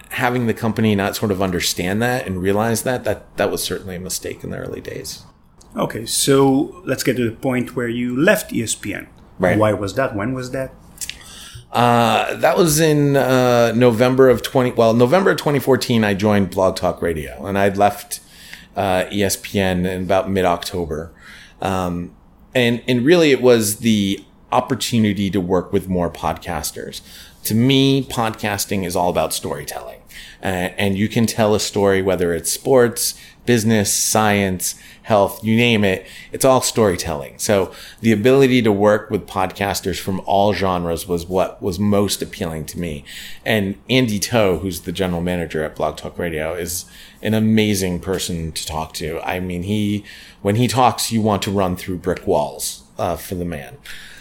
having 0.10 0.48
the 0.48 0.54
company 0.54 0.96
not 0.96 1.16
sort 1.16 1.32
of 1.32 1.42
understand 1.42 2.02
that 2.02 2.26
and 2.28 2.42
realize 2.42 2.84
that 2.84 3.04
that 3.04 3.36
that 3.38 3.52
was 3.52 3.64
certainly 3.64 3.96
a 3.96 4.00
mistake 4.00 4.44
in 4.44 4.52
the 4.52 4.58
early 4.58 4.82
days. 4.82 5.24
Okay, 5.76 6.06
so 6.06 6.82
let's 6.86 7.04
get 7.04 7.18
to 7.18 7.28
the 7.28 7.36
point 7.36 7.76
where 7.76 7.88
you 7.88 8.16
left 8.16 8.52
ESPN. 8.52 9.08
Right. 9.40 9.58
Why 9.58 9.74
was 9.74 9.96
that? 9.96 10.16
When 10.16 10.34
was 10.34 10.52
that? 10.52 10.72
Uh, 11.72 12.36
that 12.36 12.56
was 12.56 12.80
in 12.80 13.18
uh, 13.18 13.72
November 13.76 14.30
of 14.30 14.44
20, 14.44 14.74
well, 14.74 14.94
November 14.94 15.32
of 15.32 15.38
2014, 15.38 16.04
I 16.04 16.14
joined 16.14 16.52
Blog 16.52 16.76
Talk 16.76 17.02
Radio 17.02 17.48
and 17.48 17.58
I'd 17.58 17.78
left 17.78 18.20
uh, 18.76 19.06
ESPN 19.12 19.86
in 19.86 20.04
about 20.04 20.30
mid 20.30 20.46
October. 20.46 21.12
Um, 21.62 22.16
and, 22.54 22.84
and 22.88 23.06
really 23.06 23.32
it 23.32 23.42
was 23.42 23.78
the 23.78 24.24
opportunity 24.52 25.30
to 25.32 25.42
work 25.42 25.74
with 25.74 25.90
more 25.90 26.10
podcasters. 26.10 27.02
To 27.46 27.56
me, 27.56 28.04
podcasting 28.04 28.86
is 28.86 28.96
all 28.96 29.10
about 29.10 29.34
storytelling. 29.34 30.03
Uh, 30.42 30.72
and 30.78 30.98
you 30.98 31.08
can 31.08 31.26
tell 31.26 31.56
a 31.56 31.60
story, 31.60 32.02
whether 32.02 32.34
it's 32.34 32.52
sports, 32.52 33.16
business, 33.46 33.92
science, 33.92 34.76
health, 35.04 35.44
you 35.44 35.56
name 35.58 35.84
it. 35.84 36.06
It's 36.32 36.46
all 36.46 36.62
storytelling. 36.62 37.38
So 37.38 37.74
the 38.00 38.14
ability 38.14 38.62
to 38.62 38.72
work 38.72 39.10
with 39.10 39.28
podcasters 39.28 40.00
from 40.00 40.22
all 40.26 40.54
genres 40.54 41.08
was 41.08 41.26
what 41.26 41.62
was 41.62 41.78
most 41.78 42.22
appealing 42.22 42.66
to 42.68 42.80
me. 42.80 43.04
And 43.46 43.76
Andy 43.90 44.18
To, 44.20 44.60
who's 44.60 44.82
the 44.82 44.94
general 44.94 45.22
manager 45.22 45.64
at 45.64 45.76
Blog 45.76 45.98
Talk 45.98 46.18
Radio, 46.18 46.54
is 46.54 46.86
an 47.22 47.34
amazing 47.34 48.00
person 48.00 48.54
to 48.54 48.66
talk 48.66 48.94
to. 48.94 49.20
I 49.22 49.42
mean, 49.42 49.64
he, 49.64 50.06
when 50.42 50.56
he 50.56 50.68
talks, 50.68 51.12
you 51.12 51.22
want 51.22 51.42
to 51.44 51.52
run 51.52 51.76
through 51.76 51.98
brick 51.98 52.26
walls, 52.26 52.84
uh, 52.98 53.18
for 53.18 53.36
the 53.36 53.46
man. 53.46 53.78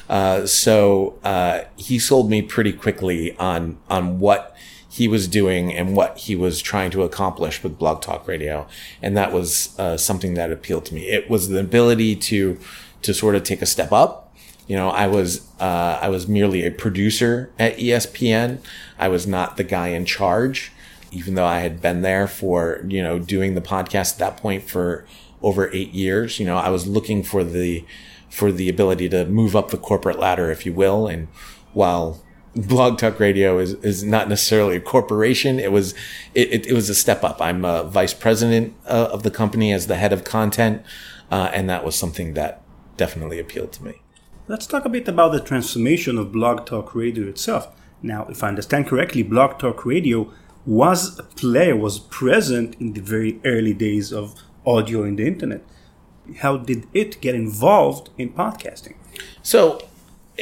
Uh, 0.08 0.46
so, 0.46 1.18
uh, 1.22 1.62
he 1.76 1.98
sold 1.98 2.28
me 2.28 2.42
pretty 2.42 2.72
quickly 2.72 3.36
on, 3.36 3.78
on 3.88 4.18
what 4.18 4.51
he 4.92 5.08
was 5.08 5.26
doing 5.26 5.72
and 5.72 5.96
what 5.96 6.18
he 6.18 6.36
was 6.36 6.60
trying 6.60 6.90
to 6.90 7.02
accomplish 7.02 7.62
with 7.62 7.78
Blog 7.78 8.02
Talk 8.02 8.28
Radio. 8.28 8.66
And 9.00 9.16
that 9.16 9.32
was 9.32 9.74
uh, 9.78 9.96
something 9.96 10.34
that 10.34 10.52
appealed 10.52 10.84
to 10.86 10.94
me. 10.94 11.08
It 11.08 11.30
was 11.30 11.48
the 11.48 11.60
ability 11.60 12.14
to, 12.16 12.58
to 13.00 13.14
sort 13.14 13.34
of 13.34 13.42
take 13.42 13.62
a 13.62 13.66
step 13.66 13.90
up. 13.90 14.34
You 14.66 14.76
know, 14.76 14.90
I 14.90 15.06
was, 15.06 15.48
uh, 15.58 15.98
I 16.02 16.10
was 16.10 16.28
merely 16.28 16.66
a 16.66 16.70
producer 16.70 17.50
at 17.58 17.78
ESPN. 17.78 18.58
I 18.98 19.08
was 19.08 19.26
not 19.26 19.56
the 19.56 19.64
guy 19.64 19.88
in 19.88 20.04
charge, 20.04 20.72
even 21.10 21.36
though 21.36 21.46
I 21.46 21.60
had 21.60 21.80
been 21.80 22.02
there 22.02 22.28
for, 22.28 22.84
you 22.86 23.02
know, 23.02 23.18
doing 23.18 23.54
the 23.54 23.62
podcast 23.62 24.12
at 24.12 24.18
that 24.18 24.36
point 24.36 24.64
for 24.64 25.06
over 25.40 25.72
eight 25.72 25.92
years. 25.92 26.38
You 26.38 26.44
know, 26.44 26.58
I 26.58 26.68
was 26.68 26.86
looking 26.86 27.22
for 27.22 27.42
the, 27.42 27.82
for 28.28 28.52
the 28.52 28.68
ability 28.68 29.08
to 29.08 29.24
move 29.24 29.56
up 29.56 29.70
the 29.70 29.78
corporate 29.78 30.18
ladder, 30.18 30.50
if 30.50 30.66
you 30.66 30.74
will. 30.74 31.06
And 31.06 31.28
while 31.72 32.22
Blog 32.54 32.98
Talk 32.98 33.18
Radio 33.18 33.58
is, 33.58 33.74
is 33.74 34.04
not 34.04 34.28
necessarily 34.28 34.76
a 34.76 34.80
corporation. 34.80 35.58
It 35.58 35.72
was, 35.72 35.94
it, 36.34 36.52
it, 36.52 36.66
it 36.66 36.72
was 36.74 36.90
a 36.90 36.94
step 36.94 37.24
up. 37.24 37.40
I'm 37.40 37.64
a 37.64 37.84
vice 37.84 38.12
president 38.12 38.74
uh, 38.86 39.08
of 39.10 39.22
the 39.22 39.30
company 39.30 39.72
as 39.72 39.86
the 39.86 39.96
head 39.96 40.12
of 40.12 40.24
content. 40.24 40.82
Uh, 41.30 41.50
and 41.54 41.68
that 41.70 41.82
was 41.82 41.96
something 41.96 42.34
that 42.34 42.60
definitely 42.98 43.38
appealed 43.38 43.72
to 43.72 43.84
me. 43.84 44.02
Let's 44.48 44.66
talk 44.66 44.84
a 44.84 44.90
bit 44.90 45.08
about 45.08 45.32
the 45.32 45.40
transformation 45.40 46.18
of 46.18 46.30
Blog 46.32 46.66
Talk 46.66 46.94
Radio 46.94 47.26
itself. 47.26 47.68
Now, 48.02 48.26
if 48.28 48.42
I 48.42 48.48
understand 48.48 48.86
correctly, 48.86 49.22
Blog 49.22 49.58
Talk 49.58 49.86
Radio 49.86 50.30
was 50.66 51.18
a 51.18 51.22
player, 51.22 51.74
was 51.74 51.98
present 51.98 52.76
in 52.78 52.92
the 52.92 53.00
very 53.00 53.40
early 53.44 53.72
days 53.72 54.12
of 54.12 54.34
audio 54.66 55.04
in 55.04 55.16
the 55.16 55.26
internet. 55.26 55.64
How 56.38 56.56
did 56.58 56.86
it 56.92 57.20
get 57.20 57.34
involved 57.34 58.10
in 58.18 58.32
podcasting? 58.32 58.94
So 59.42 59.88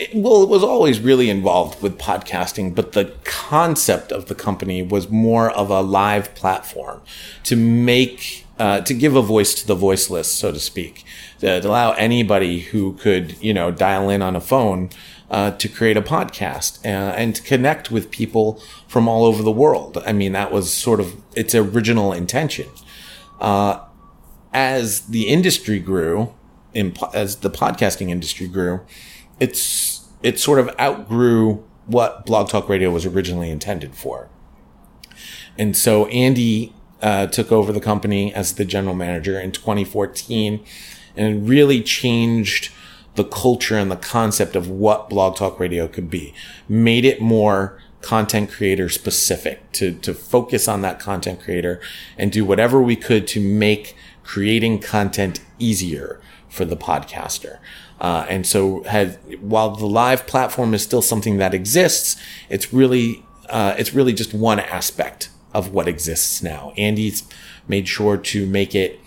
it, 0.00 0.14
well, 0.14 0.42
it 0.42 0.48
was 0.48 0.64
always 0.64 0.98
really 0.98 1.28
involved 1.28 1.82
with 1.82 1.98
podcasting, 1.98 2.74
but 2.74 2.92
the 2.92 3.12
concept 3.24 4.12
of 4.12 4.26
the 4.26 4.34
company 4.34 4.82
was 4.82 5.10
more 5.10 5.50
of 5.50 5.68
a 5.68 5.82
live 5.82 6.34
platform 6.34 7.02
to 7.44 7.54
make, 7.54 8.46
uh, 8.58 8.80
to 8.80 8.94
give 8.94 9.14
a 9.14 9.22
voice 9.22 9.54
to 9.54 9.66
the 9.66 9.74
voiceless, 9.74 10.32
so 10.32 10.52
to 10.52 10.58
speak, 10.58 11.04
to, 11.40 11.60
to 11.60 11.68
allow 11.68 11.92
anybody 11.92 12.60
who 12.60 12.94
could, 12.94 13.36
you 13.42 13.52
know, 13.52 13.70
dial 13.70 14.08
in 14.08 14.22
on 14.22 14.34
a 14.34 14.40
phone 14.40 14.88
uh, 15.30 15.50
to 15.52 15.68
create 15.68 15.98
a 15.98 16.02
podcast 16.02 16.82
uh, 16.84 16.88
and 16.88 17.36
to 17.36 17.42
connect 17.42 17.90
with 17.90 18.10
people 18.10 18.60
from 18.88 19.06
all 19.06 19.26
over 19.26 19.42
the 19.42 19.52
world. 19.52 20.02
I 20.06 20.12
mean, 20.12 20.32
that 20.32 20.50
was 20.50 20.72
sort 20.72 20.98
of 20.98 21.14
its 21.36 21.54
original 21.54 22.12
intention. 22.12 22.68
Uh, 23.38 23.80
as 24.52 25.02
the 25.02 25.28
industry 25.28 25.78
grew, 25.78 26.34
in, 26.72 26.94
as 27.12 27.36
the 27.36 27.50
podcasting 27.50 28.08
industry 28.08 28.48
grew, 28.48 28.80
it's 29.40 30.08
it 30.22 30.38
sort 30.38 30.58
of 30.58 30.68
outgrew 30.78 31.64
what 31.86 32.26
Blog 32.26 32.48
Talk 32.48 32.68
Radio 32.68 32.90
was 32.90 33.06
originally 33.06 33.50
intended 33.50 33.94
for. 33.94 34.28
And 35.58 35.76
so 35.76 36.06
Andy 36.06 36.72
uh, 37.02 37.26
took 37.26 37.50
over 37.50 37.72
the 37.72 37.80
company 37.80 38.32
as 38.32 38.54
the 38.54 38.64
general 38.64 38.94
manager 38.94 39.40
in 39.40 39.52
2014 39.52 40.64
and 41.16 41.48
really 41.48 41.82
changed 41.82 42.70
the 43.16 43.24
culture 43.24 43.76
and 43.76 43.90
the 43.90 43.96
concept 43.96 44.54
of 44.54 44.68
what 44.68 45.10
Blog 45.10 45.36
Talk 45.36 45.58
Radio 45.58 45.88
could 45.88 46.08
be, 46.08 46.32
made 46.68 47.04
it 47.04 47.20
more 47.20 47.80
content 48.02 48.50
creator 48.50 48.88
specific 48.88 49.72
to, 49.72 49.92
to 49.92 50.14
focus 50.14 50.68
on 50.68 50.80
that 50.82 51.00
content 51.00 51.40
creator 51.40 51.80
and 52.16 52.32
do 52.32 52.44
whatever 52.44 52.80
we 52.80 52.96
could 52.96 53.26
to 53.26 53.40
make 53.40 53.96
creating 54.22 54.78
content 54.78 55.40
easier 55.58 56.20
for 56.48 56.64
the 56.64 56.76
podcaster. 56.76 57.58
Uh, 58.00 58.24
and 58.28 58.46
so 58.46 58.82
had, 58.84 59.18
while 59.40 59.70
the 59.70 59.86
live 59.86 60.26
platform 60.26 60.72
is 60.72 60.82
still 60.82 61.02
something 61.02 61.36
that 61.36 61.52
exists, 61.52 62.16
it's 62.48 62.72
really, 62.72 63.22
uh, 63.48 63.74
it's 63.76 63.92
really 63.92 64.12
just 64.12 64.32
one 64.32 64.58
aspect 64.58 65.28
of 65.52 65.72
what 65.72 65.86
exists 65.86 66.42
now. 66.42 66.72
Andy's 66.76 67.24
made 67.68 67.86
sure 67.86 68.16
to 68.16 68.46
make 68.46 68.74
it 68.74 68.98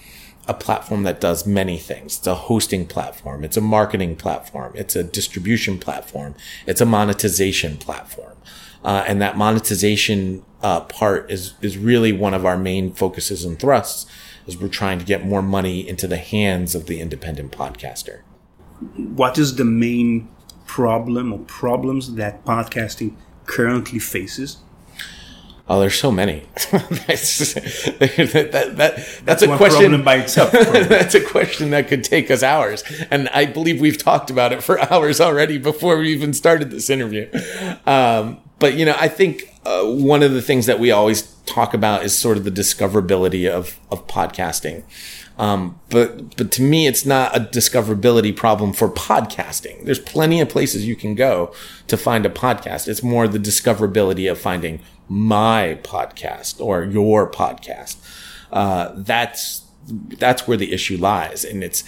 a 0.47 0.53
platform 0.53 1.03
that 1.03 1.21
does 1.21 1.47
many 1.47 1.77
things. 1.77 2.17
It's 2.17 2.27
a 2.27 2.35
hosting 2.35 2.85
platform. 2.85 3.43
It's 3.43 3.57
a 3.57 3.61
marketing 3.61 4.17
platform. 4.17 4.73
It's 4.75 4.95
a 4.95 5.03
distribution 5.03 5.79
platform. 5.79 6.35
It's 6.67 6.81
a 6.81 6.85
monetization 6.85 7.77
platform. 7.77 8.35
Uh, 8.83 9.05
and 9.07 9.21
that 9.21 9.37
monetization 9.37 10.43
uh, 10.61 10.81
part 10.81 11.31
is 11.31 11.53
is 11.61 11.77
really 11.77 12.11
one 12.11 12.33
of 12.33 12.45
our 12.45 12.57
main 12.57 12.91
focuses 12.91 13.45
and 13.45 13.57
thrusts, 13.57 14.05
as 14.45 14.57
we're 14.57 14.67
trying 14.67 14.99
to 14.99 15.05
get 15.05 15.25
more 15.25 15.41
money 15.41 15.87
into 15.87 16.05
the 16.05 16.17
hands 16.17 16.75
of 16.75 16.87
the 16.87 16.99
independent 16.99 17.53
podcaster 17.53 18.19
what 19.15 19.37
is 19.37 19.55
the 19.55 19.65
main 19.65 20.29
problem 20.65 21.33
or 21.33 21.39
problems 21.39 22.15
that 22.15 22.45
podcasting 22.45 23.15
currently 23.45 23.99
faces? 23.99 24.57
Oh, 25.69 25.79
there's 25.79 25.95
so 25.97 26.11
many. 26.11 26.43
that's, 26.71 27.53
that, 27.53 28.49
that, 28.51 28.73
that's, 28.75 29.21
that's 29.21 29.41
a 29.43 29.55
question 29.55 30.03
by 30.03 30.15
itself. 30.17 30.51
that's 30.51 31.15
a 31.15 31.23
question 31.23 31.69
that 31.69 31.87
could 31.87 32.03
take 32.03 32.29
us 32.29 32.43
hours, 32.43 32.83
and 33.09 33.29
I 33.29 33.45
believe 33.45 33.79
we've 33.79 33.97
talked 33.97 34.29
about 34.29 34.51
it 34.51 34.61
for 34.61 34.79
hours 34.91 35.21
already 35.21 35.57
before 35.57 35.97
we 35.97 36.11
even 36.11 36.33
started 36.33 36.69
this 36.69 36.89
interview. 36.89 37.29
Um, 37.85 38.41
but 38.59 38.73
you 38.73 38.83
know, 38.83 38.95
I 38.99 39.07
think 39.07 39.43
uh, 39.65 39.83
one 39.83 40.21
of 40.21 40.33
the 40.33 40.41
things 40.41 40.65
that 40.65 40.79
we 40.79 40.91
always 40.91 41.21
talk 41.45 41.73
about 41.73 42.03
is 42.03 42.17
sort 42.17 42.35
of 42.35 42.43
the 42.43 42.51
discoverability 42.51 43.49
of 43.49 43.79
of 43.89 44.05
podcasting. 44.07 44.83
Um, 45.37 45.79
but 45.89 46.35
but 46.37 46.51
to 46.53 46.61
me, 46.61 46.85
it's 46.87 47.05
not 47.05 47.35
a 47.35 47.39
discoverability 47.39 48.35
problem 48.35 48.71
for 48.73 48.89
podcasting. 48.89 49.83
There's 49.85 49.99
plenty 49.99 50.39
of 50.39 50.49
places 50.49 50.87
you 50.87 50.95
can 50.95 51.15
go 51.15 51.53
to 51.87 51.97
find 51.97 52.25
a 52.25 52.29
podcast. 52.29 52.87
It's 52.87 53.01
more 53.01 53.27
the 53.27 53.39
discoverability 53.39 54.29
of 54.29 54.39
finding 54.39 54.81
my 55.09 55.79
podcast 55.83 56.61
or 56.61 56.83
your 56.83 57.29
podcast. 57.29 57.97
Uh, 58.51 58.93
that's 58.95 59.63
that's 59.87 60.47
where 60.47 60.57
the 60.57 60.71
issue 60.71 60.97
lies, 60.97 61.43
and 61.43 61.63
it's 61.63 61.83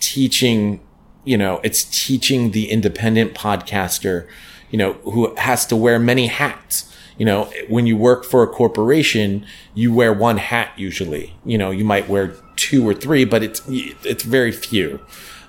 teaching. 0.00 0.80
You 1.24 1.36
know, 1.36 1.60
it's 1.62 1.84
teaching 1.84 2.52
the 2.52 2.70
independent 2.70 3.34
podcaster. 3.34 4.26
You 4.70 4.78
know, 4.78 4.92
who 5.04 5.34
has 5.36 5.66
to 5.66 5.76
wear 5.76 5.98
many 5.98 6.26
hats 6.26 6.94
you 7.18 7.24
know, 7.24 7.52
when 7.68 7.86
you 7.86 7.96
work 7.96 8.24
for 8.24 8.42
a 8.42 8.46
corporation, 8.46 9.44
you 9.74 9.92
wear 9.92 10.12
one 10.12 10.38
hat 10.38 10.72
usually. 10.76 11.34
You 11.44 11.58
know, 11.58 11.70
you 11.70 11.84
might 11.84 12.08
wear 12.08 12.34
two 12.56 12.88
or 12.88 12.94
three, 12.94 13.24
but 13.24 13.42
it's 13.42 13.62
it's 13.68 14.22
very 14.22 14.52
few. 14.52 15.00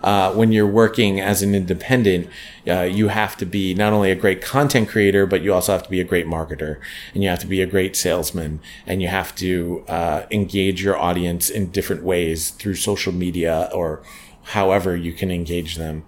Uh, 0.01 0.34
when 0.34 0.51
you're 0.51 0.67
working 0.67 1.19
as 1.19 1.41
an 1.41 1.53
independent, 1.53 2.27
uh, 2.67 2.82
you 2.82 3.10
have 3.10 3.36
to 3.36 3.45
be 3.45 3.73
not 3.73 3.91
only 3.91 4.10
a 4.12 4.15
great 4.15 4.41
content 4.41 4.88
creator, 4.88 5.25
but 5.25 5.41
you 5.41 5.53
also 5.53 5.73
have 5.73 5.84
to 5.84 5.89
be 5.89 5.99
a 5.99 6.05
great 6.05 6.25
marketer 6.25 6.79
and 7.13 7.21
you 7.21 7.29
have 7.29 7.39
to 7.39 7.47
be 7.47 7.62
a 7.62 7.65
great 7.65 7.97
salesman 7.97 8.62
and 8.88 9.01
you 9.01 9.10
have 9.10 9.36
to 9.36 9.84
uh, 9.89 10.25
engage 10.32 10.82
your 10.82 10.97
audience 10.97 11.49
in 11.49 11.69
different 11.71 12.01
ways 12.01 12.51
through 12.51 12.75
social 12.75 13.12
media 13.12 13.69
or 13.73 14.01
however 14.43 14.95
you 14.95 15.12
can 15.12 15.29
engage 15.32 15.75
them. 15.75 16.05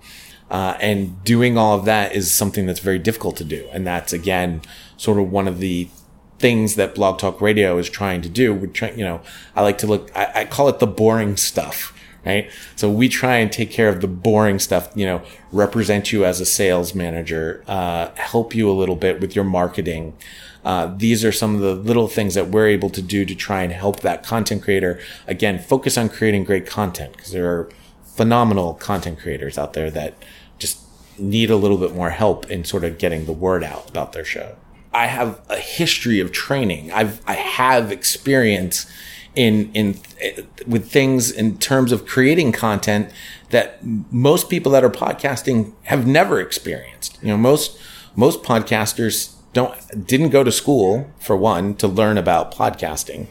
Uh, 0.49 0.77
and 0.81 1.23
doing 1.23 1.57
all 1.57 1.77
of 1.77 1.85
that 1.85 2.13
is 2.13 2.31
something 2.31 2.65
that's 2.65 2.81
very 2.81 2.99
difficult 2.99 3.37
to 3.37 3.43
do. 3.43 3.67
And 3.71 3.87
that's 3.87 4.11
again, 4.11 4.61
sort 5.01 5.17
of 5.17 5.31
one 5.31 5.47
of 5.47 5.57
the 5.57 5.87
things 6.37 6.75
that 6.75 6.93
Blog 6.93 7.17
Talk 7.17 7.41
Radio 7.41 7.79
is 7.79 7.89
trying 7.89 8.21
to 8.21 8.29
do. 8.29 8.53
We're 8.53 8.67
trying, 8.67 8.99
you 8.99 9.03
know, 9.03 9.21
I 9.55 9.63
like 9.63 9.79
to 9.79 9.87
look, 9.87 10.15
I, 10.15 10.41
I, 10.41 10.45
call 10.45 10.69
it 10.69 10.77
the 10.77 10.85
boring 10.85 11.37
stuff, 11.37 11.91
right? 12.23 12.51
So 12.75 12.87
we 12.87 13.09
try 13.09 13.37
and 13.37 13.51
take 13.51 13.71
care 13.71 13.89
of 13.89 14.01
the 14.01 14.07
boring 14.07 14.59
stuff, 14.59 14.91
you 14.93 15.07
know, 15.07 15.23
represent 15.51 16.11
you 16.11 16.23
as 16.23 16.39
a 16.39 16.45
sales 16.45 16.93
manager, 16.93 17.63
uh, 17.67 18.09
help 18.13 18.53
you 18.53 18.69
a 18.69 18.73
little 18.73 18.95
bit 18.95 19.19
with 19.19 19.35
your 19.35 19.43
marketing. 19.43 20.15
Uh, 20.63 20.93
these 20.95 21.25
are 21.25 21.31
some 21.31 21.55
of 21.55 21.61
the 21.61 21.73
little 21.73 22.07
things 22.07 22.35
that 22.35 22.49
we're 22.49 22.67
able 22.67 22.91
to 22.91 23.01
do 23.01 23.25
to 23.25 23.33
try 23.33 23.63
and 23.63 23.73
help 23.73 24.01
that 24.01 24.21
content 24.21 24.61
creator 24.61 24.99
again 25.25 25.57
focus 25.57 25.97
on 25.97 26.09
creating 26.09 26.43
great 26.43 26.67
content 26.67 27.13
because 27.13 27.31
there 27.31 27.47
are 27.47 27.67
phenomenal 28.03 28.75
content 28.75 29.17
creators 29.17 29.57
out 29.57 29.73
there 29.73 29.89
that 29.89 30.13
just 30.59 30.79
need 31.17 31.49
a 31.49 31.55
little 31.55 31.79
bit 31.79 31.95
more 31.95 32.11
help 32.11 32.51
in 32.51 32.63
sort 32.63 32.83
of 32.83 32.99
getting 32.99 33.25
the 33.25 33.33
word 33.33 33.63
out 33.63 33.89
about 33.89 34.13
their 34.13 34.23
show. 34.23 34.55
I 34.93 35.07
have 35.07 35.41
a 35.49 35.57
history 35.57 36.19
of 36.19 36.31
training. 36.31 36.91
I've 36.91 37.21
I 37.27 37.33
have 37.33 37.91
experience 37.91 38.91
in 39.35 39.71
in 39.73 39.99
with 40.67 40.91
things 40.91 41.31
in 41.31 41.57
terms 41.57 41.91
of 41.91 42.05
creating 42.05 42.51
content 42.51 43.09
that 43.49 43.79
most 44.11 44.49
people 44.49 44.71
that 44.73 44.83
are 44.83 44.89
podcasting 44.89 45.73
have 45.83 46.05
never 46.05 46.39
experienced. 46.39 47.17
You 47.21 47.29
know, 47.29 47.37
most 47.37 47.79
most 48.15 48.43
podcasters 48.43 49.33
don't 49.53 49.73
didn't 50.05 50.29
go 50.29 50.43
to 50.43 50.51
school 50.51 51.09
for 51.19 51.35
one 51.35 51.75
to 51.75 51.87
learn 51.87 52.17
about 52.17 52.53
podcasting. 52.53 53.27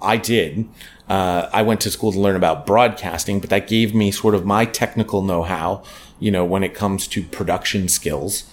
I 0.00 0.16
did. 0.16 0.68
Uh, 1.08 1.48
I 1.52 1.62
went 1.62 1.80
to 1.82 1.90
school 1.90 2.12
to 2.12 2.18
learn 2.18 2.36
about 2.36 2.64
broadcasting, 2.64 3.40
but 3.40 3.50
that 3.50 3.68
gave 3.68 3.94
me 3.94 4.10
sort 4.10 4.34
of 4.34 4.46
my 4.46 4.64
technical 4.64 5.22
know-how. 5.22 5.82
You 6.18 6.30
know, 6.30 6.44
when 6.44 6.62
it 6.64 6.74
comes 6.74 7.06
to 7.08 7.22
production 7.24 7.88
skills, 7.88 8.44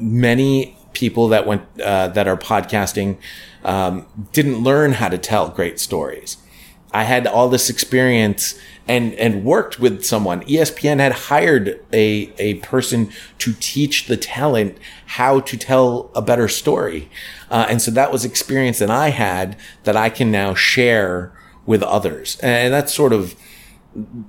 many 0.00 0.76
people 0.94 1.28
that 1.28 1.46
went 1.46 1.62
uh, 1.80 2.08
that 2.08 2.26
are 2.26 2.36
podcasting 2.36 3.18
um, 3.64 4.06
didn't 4.32 4.62
learn 4.62 4.92
how 4.92 5.08
to 5.08 5.18
tell 5.18 5.48
great 5.48 5.78
stories. 5.78 6.38
I 6.92 7.02
had 7.02 7.26
all 7.26 7.48
this 7.48 7.68
experience 7.68 8.58
and 8.86 9.14
and 9.14 9.44
worked 9.44 9.80
with 9.80 10.04
someone. 10.04 10.42
ESPN 10.42 11.00
had 11.00 11.12
hired 11.12 11.84
a 11.92 12.32
a 12.38 12.54
person 12.54 13.10
to 13.38 13.52
teach 13.54 14.06
the 14.06 14.16
talent 14.16 14.78
how 15.06 15.40
to 15.40 15.56
tell 15.56 16.10
a 16.14 16.22
better 16.22 16.48
story, 16.48 17.10
uh, 17.50 17.66
and 17.68 17.82
so 17.82 17.90
that 17.90 18.12
was 18.12 18.24
experience 18.24 18.78
that 18.78 18.90
I 18.90 19.08
had 19.08 19.56
that 19.82 19.96
I 19.96 20.08
can 20.08 20.30
now 20.30 20.54
share 20.54 21.32
with 21.66 21.82
others, 21.82 22.38
and 22.40 22.72
that's 22.72 22.94
sort 22.94 23.12
of 23.12 23.34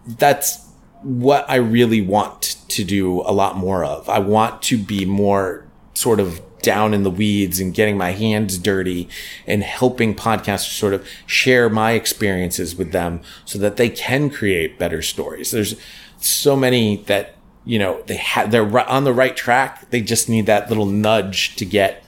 that's 0.07 0.65
what 1.03 1.45
I 1.47 1.55
really 1.57 2.01
want 2.01 2.57
to 2.69 2.83
do 2.83 3.21
a 3.21 3.31
lot 3.31 3.57
more 3.57 3.83
of. 3.83 4.09
I 4.09 4.19
want 4.19 4.63
to 4.63 4.77
be 4.77 5.05
more 5.05 5.65
sort 5.93 6.19
of 6.19 6.41
down 6.65 6.93
in 6.95 7.03
the 7.03 7.11
weeds 7.11 7.59
and 7.59 7.75
getting 7.75 7.95
my 7.97 8.11
hands 8.11 8.57
dirty 8.57 9.07
and 9.45 9.61
helping 9.61 10.15
podcasters 10.15 10.77
sort 10.77 10.95
of 10.95 11.07
share 11.27 11.69
my 11.69 11.91
experiences 11.91 12.75
with 12.75 12.91
them 12.91 13.21
so 13.45 13.59
that 13.59 13.77
they 13.77 13.89
can 13.89 14.31
create 14.31 14.79
better 14.79 15.03
stories. 15.03 15.51
There's 15.51 15.79
so 16.17 16.55
many 16.55 16.97
that, 17.03 17.35
you 17.65 17.77
know, 17.77 18.01
they 18.07 18.17
have, 18.17 18.49
they're 18.49 18.89
on 18.89 19.03
the 19.03 19.13
right 19.13 19.37
track. 19.37 19.89
They 19.91 20.01
just 20.01 20.27
need 20.27 20.47
that 20.47 20.67
little 20.67 20.87
nudge 20.87 21.55
to 21.57 21.65
get, 21.65 22.03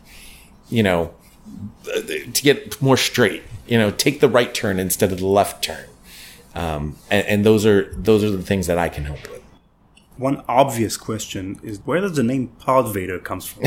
you 0.69 0.81
know, 0.81 1.13
to 1.85 2.41
get 2.41 2.81
more 2.81 2.97
straight, 2.97 3.43
you 3.67 3.77
know, 3.77 3.91
take 3.91 4.19
the 4.19 4.29
right 4.29 4.53
turn 4.53 4.79
instead 4.79 5.11
of 5.11 5.19
the 5.19 5.27
left 5.27 5.63
turn. 5.63 5.87
Um, 6.55 6.97
and, 7.11 7.27
and 7.27 7.45
those 7.45 7.65
are, 7.65 7.93
those 7.93 8.23
are 8.23 8.31
the 8.31 8.41
things 8.41 8.65
that 8.65 8.79
I 8.79 8.89
can 8.89 9.05
help 9.05 9.21
with. 9.29 9.43
One 10.17 10.43
obvious 10.47 10.97
question 10.97 11.59
is 11.61 11.79
where 11.85 12.01
does 12.01 12.15
the 12.15 12.23
name 12.23 12.51
Podvader 12.59 13.23
comes 13.23 13.45
from? 13.45 13.65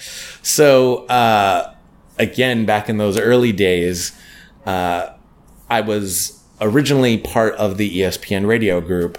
so 0.42 1.06
uh, 1.06 1.74
again, 2.18 2.64
back 2.64 2.88
in 2.88 2.96
those 2.96 3.18
early 3.18 3.52
days, 3.52 4.12
uh, 4.64 5.10
I 5.68 5.82
was 5.82 6.42
originally 6.60 7.18
part 7.18 7.54
of 7.56 7.76
the 7.76 7.98
ESPN 7.98 8.46
radio 8.46 8.80
group, 8.80 9.18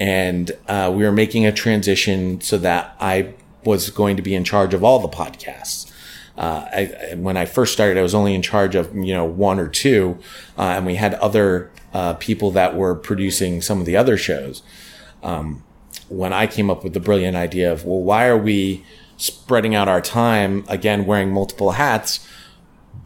and 0.00 0.50
uh, 0.68 0.90
we 0.94 1.04
were 1.04 1.12
making 1.12 1.44
a 1.44 1.52
transition 1.52 2.40
so 2.40 2.56
that 2.58 2.96
I 2.98 3.34
was 3.64 3.90
going 3.90 4.16
to 4.16 4.22
be 4.22 4.34
in 4.34 4.44
charge 4.44 4.72
of 4.72 4.82
all 4.82 4.98
the 5.00 5.08
podcasts. 5.08 5.92
Uh, 6.36 6.66
I, 6.72 7.14
when 7.16 7.36
I 7.36 7.44
first 7.44 7.74
started, 7.74 7.98
I 7.98 8.02
was 8.02 8.14
only 8.14 8.34
in 8.34 8.40
charge 8.40 8.74
of 8.74 8.94
you 8.96 9.12
know 9.12 9.26
one 9.26 9.58
or 9.58 9.68
two, 9.68 10.18
uh, 10.56 10.62
and 10.62 10.86
we 10.86 10.94
had 10.94 11.12
other 11.14 11.70
uh, 11.92 12.14
people 12.14 12.50
that 12.52 12.74
were 12.74 12.94
producing 12.94 13.60
some 13.60 13.80
of 13.80 13.84
the 13.84 13.98
other 13.98 14.16
shows 14.16 14.62
um, 15.22 15.62
when 16.08 16.32
I 16.32 16.46
came 16.46 16.70
up 16.70 16.84
with 16.84 16.92
the 16.92 17.00
brilliant 17.00 17.36
idea 17.36 17.72
of, 17.72 17.84
well, 17.84 18.00
why 18.00 18.26
are 18.26 18.36
we 18.36 18.84
spreading 19.16 19.74
out 19.74 19.88
our 19.88 20.00
time 20.00 20.64
again, 20.68 21.06
wearing 21.06 21.30
multiple 21.30 21.72
hats? 21.72 22.26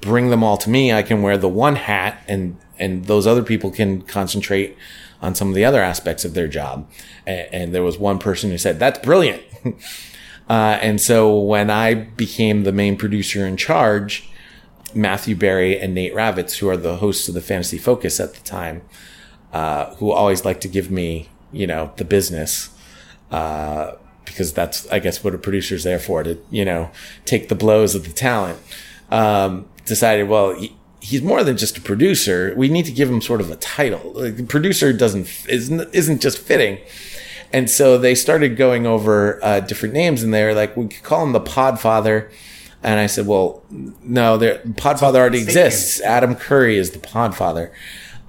Bring 0.00 0.30
them 0.30 0.42
all 0.42 0.56
to 0.58 0.70
me. 0.70 0.92
I 0.92 1.02
can 1.02 1.22
wear 1.22 1.38
the 1.38 1.48
one 1.48 1.76
hat 1.76 2.22
and, 2.26 2.56
and 2.78 3.04
those 3.04 3.26
other 3.26 3.42
people 3.42 3.70
can 3.70 4.02
concentrate 4.02 4.76
on 5.22 5.34
some 5.34 5.48
of 5.48 5.54
the 5.54 5.64
other 5.64 5.82
aspects 5.82 6.24
of 6.24 6.34
their 6.34 6.48
job. 6.48 6.88
And, 7.26 7.48
and 7.52 7.74
there 7.74 7.82
was 7.82 7.98
one 7.98 8.18
person 8.18 8.50
who 8.50 8.58
said, 8.58 8.78
that's 8.78 8.98
brilliant. 8.98 9.42
uh, 10.48 10.78
and 10.80 11.00
so 11.00 11.38
when 11.38 11.70
I 11.70 11.94
became 11.94 12.64
the 12.64 12.72
main 12.72 12.96
producer 12.96 13.46
in 13.46 13.56
charge, 13.56 14.28
Matthew 14.94 15.36
Berry 15.36 15.78
and 15.78 15.94
Nate 15.94 16.14
Ravitz, 16.14 16.58
who 16.58 16.68
are 16.68 16.76
the 16.76 16.96
hosts 16.96 17.28
of 17.28 17.34
the 17.34 17.40
Fantasy 17.40 17.78
Focus 17.78 18.18
at 18.18 18.34
the 18.34 18.42
time, 18.42 18.82
uh, 19.52 19.94
who 19.96 20.10
always 20.10 20.44
like 20.44 20.60
to 20.62 20.68
give 20.68 20.90
me 20.90 21.28
you 21.52 21.66
know, 21.66 21.92
the 21.96 22.04
business. 22.04 22.70
Uh, 23.30 23.92
because 24.24 24.52
that's, 24.52 24.86
I 24.88 24.98
guess, 24.98 25.24
what 25.24 25.34
a 25.34 25.38
producer's 25.38 25.84
there 25.84 25.98
for 26.00 26.22
to, 26.22 26.38
you 26.50 26.64
know, 26.64 26.90
take 27.24 27.48
the 27.48 27.54
blows 27.54 27.94
of 27.94 28.04
the 28.04 28.12
talent. 28.12 28.58
Um, 29.10 29.68
decided, 29.84 30.28
well, 30.28 30.52
he, 30.54 30.76
he's 31.00 31.22
more 31.22 31.44
than 31.44 31.56
just 31.56 31.78
a 31.78 31.80
producer. 31.80 32.52
We 32.56 32.68
need 32.68 32.84
to 32.86 32.92
give 32.92 33.08
him 33.08 33.22
sort 33.22 33.40
of 33.40 33.50
a 33.50 33.56
title. 33.56 34.12
Like, 34.14 34.36
the 34.36 34.42
producer 34.42 34.92
doesn't, 34.92 35.46
isn't, 35.48 35.94
isn't 35.94 36.20
just 36.20 36.38
fitting. 36.38 36.78
And 37.52 37.70
so 37.70 37.96
they 37.96 38.14
started 38.14 38.56
going 38.56 38.84
over, 38.84 39.42
uh, 39.42 39.60
different 39.60 39.94
names 39.94 40.22
and 40.22 40.34
they 40.34 40.44
were 40.44 40.54
like, 40.54 40.76
we 40.76 40.88
could 40.88 41.04
call 41.04 41.22
him 41.22 41.32
the 41.32 41.40
Podfather. 41.40 42.30
And 42.82 43.00
I 43.00 43.06
said, 43.06 43.26
well, 43.26 43.62
no, 43.70 44.36
there, 44.36 44.58
Podfather 44.58 45.16
already 45.16 45.40
exists. 45.40 46.00
Adam 46.02 46.34
Curry 46.34 46.76
is 46.76 46.90
the 46.90 46.98
Podfather. 46.98 47.70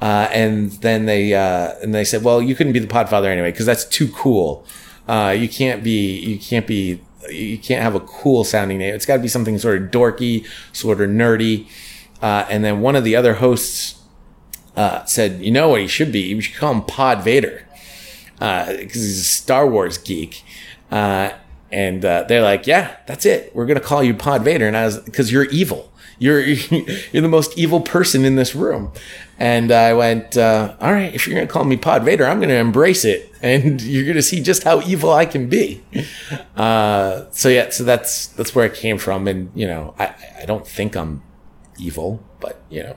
Uh, 0.02 0.30
and 0.32 0.72
then 0.74 1.06
they 1.06 1.34
uh, 1.34 1.74
and 1.82 1.94
they 1.94 2.04
said, 2.04 2.24
well, 2.24 2.42
you 2.42 2.56
couldn't 2.56 2.74
be 2.74 2.80
the 2.80 2.88
Podfather 2.88 3.26
anyway 3.26 3.52
because 3.52 3.66
that's 3.66 3.86
too 3.86 4.08
cool. 4.10 4.66
Uh, 5.08 5.36
you 5.38 5.50
can't 5.50 5.84
be 5.84 6.20
you 6.20 6.38
can't 6.38 6.68
be 6.68 7.02
you 7.30 7.58
can't 7.58 7.82
have 7.82 7.96
a 7.96 8.00
cool 8.00 8.44
sounding 8.44 8.78
name. 8.78 8.94
It's 8.94 9.06
got 9.06 9.18
to 9.18 9.22
be 9.22 9.28
something 9.28 9.58
sort 9.58 9.82
of 9.82 9.90
dorky, 9.90 10.46
sort 10.72 11.02
of 11.02 11.10
nerdy. 11.10 11.68
Uh, 12.22 12.46
and 12.50 12.64
then 12.64 12.82
one 12.82 12.96
of 12.96 13.04
the 13.04 13.16
other 13.16 13.36
hosts 13.36 14.02
uh, 14.76 15.04
said, 15.06 15.42
you 15.42 15.52
know 15.52 15.70
what 15.70 15.82
he 15.82 15.88
should 15.88 16.12
be? 16.12 16.22
You 16.22 16.42
should 16.42 16.56
call 16.56 16.74
him 16.74 16.84
Pod 16.84 17.24
Vader 17.24 17.68
because 18.34 18.70
uh, 18.70 18.78
he's 18.78 19.20
a 19.20 19.24
Star 19.24 19.68
Wars 19.68 19.98
geek. 19.98 20.44
and 20.92 22.02
they're 22.02 22.42
like, 22.42 22.68
yeah, 22.68 22.98
that's 23.08 23.26
it. 23.26 23.54
We're 23.56 23.66
gonna 23.66 23.80
call 23.80 24.04
you 24.04 24.14
Pod 24.14 24.44
Vader, 24.44 24.68
and 24.68 24.78
I 24.78 24.86
was 24.86 25.00
because 25.00 25.32
you're 25.32 25.46
evil. 25.46 25.92
You're 26.20 26.42
you're 26.42 27.22
the 27.22 27.28
most 27.28 27.58
evil 27.58 27.82
person 27.82 28.26
in 28.26 28.36
this 28.36 28.56
room. 28.56 28.92
And 29.40 29.72
I 29.72 29.94
went, 29.94 30.36
uh, 30.36 30.76
all 30.82 30.92
right, 30.92 31.14
if 31.14 31.28
you're 31.28 31.36
going 31.36 31.48
to 31.48 31.52
call 31.52 31.64
me 31.64 31.78
Pod 31.78 32.04
Vader, 32.04 32.26
I'm 32.26 32.40
going 32.40 32.50
to 32.50 32.56
embrace 32.56 33.06
it. 33.06 33.32
And 33.42 33.80
you're 33.84 34.04
going 34.04 34.16
to 34.16 34.24
see 34.24 34.42
just 34.42 34.64
how 34.64 34.82
evil 34.82 35.12
I 35.12 35.26
can 35.26 35.48
be. 35.48 35.84
Uh, 36.56 37.26
so 37.32 37.50
yeah, 37.50 37.70
so 37.70 37.84
that's, 37.84 38.28
that's 38.28 38.56
where 38.56 38.66
it 38.66 38.74
came 38.74 38.98
from. 38.98 39.28
And, 39.28 39.52
you 39.54 39.68
know, 39.68 39.94
I, 40.00 40.16
I 40.42 40.46
don't 40.46 40.68
think 40.68 40.96
I'm 40.96 41.22
evil, 41.78 42.24
but, 42.40 42.62
you 42.70 42.82
know, 42.82 42.96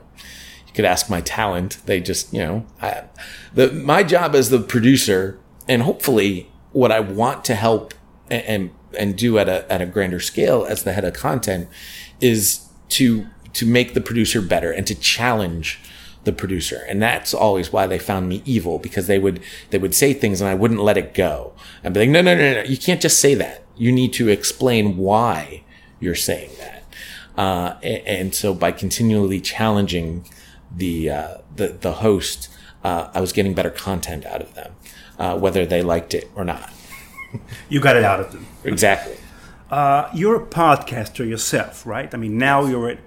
you 0.65 0.73
could 0.73 0.85
ask 0.85 1.09
my 1.11 1.21
talent. 1.21 1.77
They 1.85 1.99
just, 1.99 2.33
you 2.33 2.39
know, 2.39 2.65
I, 2.81 3.03
the, 3.53 3.71
my 3.71 4.01
job 4.01 4.33
as 4.33 4.49
the 4.49 4.59
producer 4.59 5.39
and 5.67 5.83
hopefully 5.83 6.49
what 6.71 6.91
I 6.91 7.01
want 7.01 7.45
to 7.45 7.55
help 7.55 7.93
and, 8.31 8.43
and, 8.43 8.71
and 8.97 9.15
do 9.15 9.37
at 9.37 9.47
a, 9.47 9.71
at 9.71 9.79
a 9.79 9.85
grander 9.85 10.19
scale 10.19 10.65
as 10.65 10.83
the 10.83 10.93
head 10.93 11.05
of 11.05 11.13
content 11.13 11.69
is 12.19 12.67
to, 12.91 13.27
to 13.53 13.65
make 13.65 13.93
the 13.93 14.01
producer 14.01 14.41
better 14.41 14.71
and 14.71 14.85
to 14.87 14.95
challenge 14.95 15.79
the 16.23 16.31
producer. 16.31 16.85
And 16.87 17.01
that's 17.01 17.33
always 17.33 17.73
why 17.73 17.87
they 17.87 17.97
found 17.97 18.29
me 18.29 18.43
evil 18.45 18.77
because 18.79 19.07
they 19.07 19.19
would, 19.19 19.41
they 19.71 19.77
would 19.77 19.95
say 19.95 20.13
things 20.13 20.39
and 20.39 20.49
I 20.49 20.55
wouldn't 20.55 20.81
let 20.81 20.97
it 20.97 21.13
go. 21.13 21.53
I'd 21.83 21.93
be 21.93 22.01
like, 22.01 22.09
no, 22.09 22.21
no, 22.21 22.35
no, 22.35 22.53
no, 22.55 22.61
you 22.63 22.77
can't 22.77 23.01
just 23.01 23.19
say 23.19 23.33
that. 23.35 23.63
You 23.75 23.91
need 23.91 24.13
to 24.13 24.29
explain 24.29 24.97
why 24.97 25.63
you're 25.99 26.15
saying 26.15 26.51
that. 26.59 26.83
Uh, 27.37 27.77
and, 27.81 28.07
and, 28.07 28.35
so 28.35 28.53
by 28.53 28.71
continually 28.71 29.39
challenging 29.39 30.25
the, 30.75 31.09
uh, 31.09 31.37
the, 31.55 31.69
the 31.69 31.93
host, 31.93 32.49
uh, 32.83 33.09
I 33.13 33.21
was 33.21 33.31
getting 33.31 33.53
better 33.53 33.69
content 33.69 34.25
out 34.25 34.41
of 34.41 34.53
them, 34.53 34.73
uh, 35.17 35.39
whether 35.39 35.65
they 35.65 35.81
liked 35.81 36.13
it 36.13 36.29
or 36.35 36.43
not. 36.43 36.69
You 37.69 37.79
got 37.79 37.95
it 37.95 38.03
out 38.03 38.19
of 38.19 38.33
them. 38.33 38.45
Exactly. 38.65 39.15
Uh, 39.71 40.09
you're 40.13 40.35
a 40.35 40.45
podcaster 40.45 41.27
yourself, 41.27 41.85
right? 41.85 42.13
I 42.13 42.17
mean, 42.17 42.37
now 42.37 42.65
you're 42.65 42.97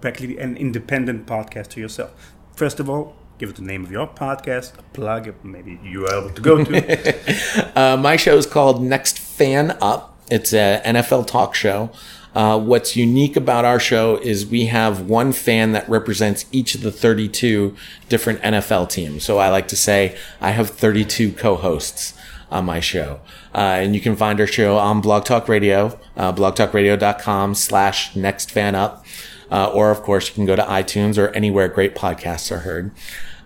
practically 0.00 0.38
an 0.38 0.56
independent 0.56 1.26
podcaster 1.26 1.76
yourself 1.76 2.12
first 2.58 2.80
of 2.80 2.90
all, 2.90 3.14
give 3.38 3.50
it 3.50 3.56
the 3.56 3.62
name 3.62 3.84
of 3.84 3.92
your 3.92 4.08
podcast, 4.08 4.76
a 4.78 4.82
plug, 4.92 5.32
maybe 5.44 5.78
URL 5.84 6.34
to 6.34 6.42
go 6.42 6.64
to. 6.64 7.72
uh, 7.80 7.96
my 7.96 8.16
show 8.16 8.36
is 8.36 8.46
called 8.46 8.82
Next 8.82 9.16
Fan 9.18 9.78
Up. 9.80 10.18
It's 10.28 10.52
an 10.52 10.96
NFL 10.96 11.28
talk 11.28 11.54
show. 11.54 11.90
Uh, 12.34 12.58
what's 12.58 12.96
unique 12.96 13.36
about 13.36 13.64
our 13.64 13.78
show 13.78 14.16
is 14.16 14.44
we 14.44 14.66
have 14.66 15.08
one 15.08 15.32
fan 15.32 15.72
that 15.72 15.88
represents 15.88 16.46
each 16.50 16.74
of 16.74 16.82
the 16.82 16.90
32 16.90 17.74
different 18.08 18.40
NFL 18.42 18.90
teams. 18.90 19.22
So 19.24 19.38
I 19.38 19.48
like 19.48 19.68
to 19.68 19.76
say 19.76 20.18
I 20.40 20.50
have 20.50 20.70
32 20.70 21.32
co-hosts 21.32 22.14
on 22.50 22.64
my 22.64 22.80
show. 22.80 23.20
Uh, 23.54 23.58
and 23.80 23.94
you 23.94 24.00
can 24.00 24.16
find 24.16 24.40
our 24.40 24.46
show 24.46 24.78
on 24.78 25.00
Blog 25.00 25.24
Talk 25.24 25.48
Radio, 25.48 25.98
uh, 26.16 26.32
blogtalkradio.com 26.32 27.54
slash 27.54 28.16
next 28.16 28.50
fan 28.50 28.74
up. 28.74 29.04
Uh, 29.50 29.70
or 29.72 29.90
of 29.90 30.02
course 30.02 30.28
you 30.28 30.34
can 30.34 30.44
go 30.44 30.54
to 30.54 30.62
iTunes 30.62 31.16
or 31.16 31.28
anywhere 31.30 31.68
great 31.68 31.94
podcasts 31.94 32.52
are 32.52 32.60
heard. 32.60 32.90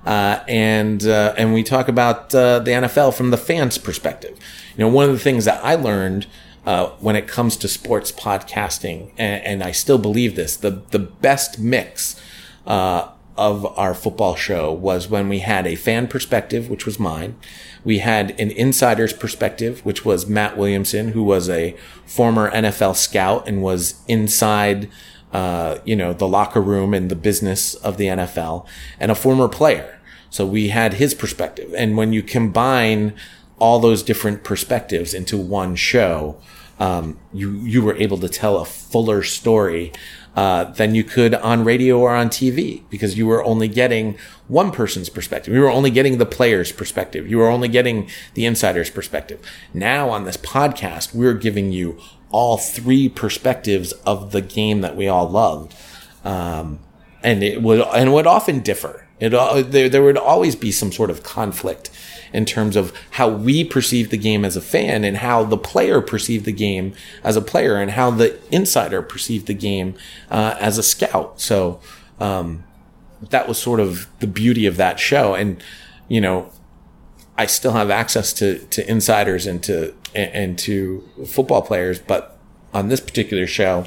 Uh, 0.05 0.43
and 0.49 1.07
uh, 1.07 1.33
and 1.37 1.55
we 1.55 1.63
talk 1.63 1.87
about 1.87 2.35
uh, 2.35 2.59
the 2.59 2.73
NFL 2.73 3.15
from 3.15 3.31
the 3.31 3.37
fans' 3.37 3.79
perspective. 3.79 4.37
You 4.77 4.85
know, 4.85 4.89
one 4.89 5.05
of 5.05 5.13
the 5.13 5.19
things 5.21 5.45
that 5.45 5.65
I 5.65 5.77
learned 5.77 6.27
uh, 6.67 6.89
when 6.99 7.15
it 7.15 7.29
comes 7.29 7.57
to 7.59 7.69
sports 7.69 8.11
podcasting, 8.11 9.13
and, 9.17 9.45
and, 9.45 9.63
I 9.63 9.71
still 9.71 9.99
believe 9.99 10.35
this, 10.35 10.57
the 10.57 10.83
the 10.91 10.99
best 10.99 11.61
mix 11.61 12.21
uh, 12.67 13.09
of 13.37 13.67
our 13.79 13.95
football 13.95 14.35
show 14.35 14.73
was 14.73 15.09
when 15.09 15.29
we 15.29 15.39
had 15.39 15.67
a 15.67 15.75
fan 15.75 16.07
perspective, 16.07 16.69
which 16.69 16.85
was 16.85 16.99
mine. 16.99 17.37
We 17.85 17.99
had 17.99 18.39
an 18.39 18.51
insider's 18.51 19.13
perspective, 19.13 19.85
which 19.85 20.05
was 20.05 20.27
Matt 20.27 20.57
Williamson, 20.57 21.09
who 21.09 21.23
was 21.23 21.49
a 21.49 21.77
former 22.05 22.51
NFL 22.51 22.97
scout 22.97 23.49
and 23.49 23.63
was 23.63 24.03
inside, 24.07 24.91
uh, 25.33 25.79
you 25.85 25.97
know, 25.97 26.13
the 26.13 26.29
locker 26.29 26.61
room 26.61 26.93
and 26.93 27.11
the 27.11 27.17
business 27.17 27.75
of 27.77 27.97
the 27.97 28.07
NFL 28.07 28.67
and 29.01 29.11
a 29.11 29.15
former 29.15 29.49
player. 29.49 29.99
So 30.31 30.47
we 30.47 30.69
had 30.69 30.95
his 30.95 31.15
perspective. 31.15 31.75
And 31.77 31.97
when 31.97 32.13
you 32.13 32.23
combine 32.23 33.15
all 33.59 33.79
those 33.79 34.03
different 34.03 34.45
perspectives 34.45 35.15
into 35.15 35.37
one 35.37 35.77
show, 35.77 36.39
um, 36.79 37.19
you 37.33 37.53
you 37.53 37.83
were 37.83 37.97
able 37.97 38.19
to 38.19 38.29
tell 38.29 38.59
a 38.59 38.65
fuller 38.65 39.23
story 39.23 39.93
uh, 40.35 40.65
than 40.65 40.95
you 40.95 41.05
could 41.05 41.35
on 41.35 41.65
radio 41.65 41.99
or 41.99 42.15
on 42.15 42.29
TV 42.29 42.83
because 42.89 43.19
you 43.19 43.27
were 43.27 43.45
only 43.45 43.69
getting 43.69 44.17
one 44.49 44.71
person's 44.71 45.09
perspective. 45.09 45.53
You 45.53 45.61
were 45.61 45.71
only 45.71 45.91
getting 45.91 46.19
the 46.19 46.27
player's 46.27 46.73
perspective. 46.73 47.29
You 47.29 47.39
were 47.39 47.49
only 47.49 47.69
getting 47.69 48.09
the 48.35 48.47
insider's 48.47 48.91
perspective. 48.91 49.41
Now 49.75 50.09
on 50.11 50.25
this 50.25 50.37
podcast, 50.37 51.15
we're 51.15 51.35
giving 51.35 51.73
you 51.73 51.99
all 52.31 52.57
three 52.57 53.09
perspectives 53.09 53.93
of 54.07 54.33
the 54.33 54.41
game 54.41 54.81
that 54.81 54.97
we 54.97 55.07
all 55.07 55.29
loved. 55.29 55.75
Um, 56.25 56.81
and 57.23 57.43
it 57.43 57.63
would, 57.63 57.81
and 57.95 58.13
would 58.13 58.27
often 58.27 58.61
differ. 58.61 59.07
It, 59.21 59.35
uh, 59.35 59.63
there, 59.63 59.89
there 59.89 60.03
would 60.03 60.17
always 60.17 60.57
be 60.57 60.73
some 60.73 60.91
sort 60.91 61.11
of 61.11 61.23
conflict 61.23 61.91
in 62.33 62.45
terms 62.45 62.77
of 62.77 62.93
how 63.13 63.29
we 63.29 63.65
perceive 63.65 64.11
the 64.11 64.17
game 64.17 64.45
as 64.45 64.57
a 64.57 64.61
fan 64.61 65.05
and 65.05 65.19
how 65.19 65.45
the 65.45 65.57
player 65.57 66.01
perceived 66.01 66.45
the 66.45 66.53
game 66.53 66.95
as 67.23 67.37
a 67.37 67.43
player 67.43 67.77
and 67.77 67.93
how 67.93 68.11
the 68.11 68.39
insider 68.51 69.03
perceived 69.03 69.47
the 69.47 69.55
game 69.55 69.95
uh, 70.31 70.57
as 70.61 70.79
a 70.79 70.83
scout. 70.83 71.41
So 71.41 71.81
um, 72.19 72.65
that 73.31 73.49
was 73.49 73.59
sort 73.59 73.81
of 73.81 74.09
the 74.21 74.27
beauty 74.27 74.67
of 74.67 74.77
that 74.77 74.99
show. 74.99 75.35
And, 75.35 75.63
you 76.09 76.21
know, 76.21 76.51
I 77.37 77.47
still 77.47 77.73
have 77.73 77.91
access 77.91 78.33
to, 78.35 78.59
to 78.59 78.89
insiders 78.91 79.47
and 79.47 79.63
to, 79.65 79.95
and 80.15 80.59
to 80.61 81.09
football 81.27 81.63
players, 81.63 81.99
but 81.99 82.39
on 82.75 82.89
this 82.89 83.01
particular 83.01 83.47
show, 83.47 83.87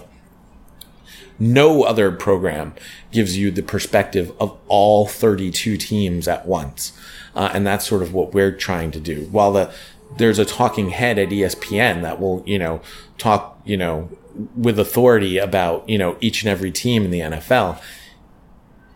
no 1.37 1.83
other 1.83 2.11
program 2.11 2.73
gives 3.11 3.37
you 3.37 3.51
the 3.51 3.63
perspective 3.63 4.31
of 4.39 4.57
all 4.67 5.05
32 5.05 5.77
teams 5.77 6.27
at 6.27 6.47
once. 6.47 6.93
Uh, 7.35 7.51
and 7.53 7.67
that's 7.67 7.85
sort 7.85 8.01
of 8.01 8.13
what 8.13 8.33
we're 8.33 8.51
trying 8.51 8.91
to 8.91 8.99
do. 8.99 9.27
While 9.31 9.53
the, 9.53 9.73
there's 10.17 10.39
a 10.39 10.45
talking 10.45 10.89
head 10.89 11.19
at 11.19 11.29
ESPN 11.29 12.01
that 12.01 12.19
will, 12.19 12.43
you 12.45 12.57
know, 12.57 12.81
talk, 13.17 13.59
you 13.65 13.77
know, 13.77 14.09
with 14.55 14.79
authority 14.79 15.37
about, 15.37 15.87
you 15.87 15.97
know, 15.97 16.17
each 16.21 16.41
and 16.41 16.49
every 16.49 16.71
team 16.71 17.03
in 17.03 17.11
the 17.11 17.19
NFL. 17.19 17.81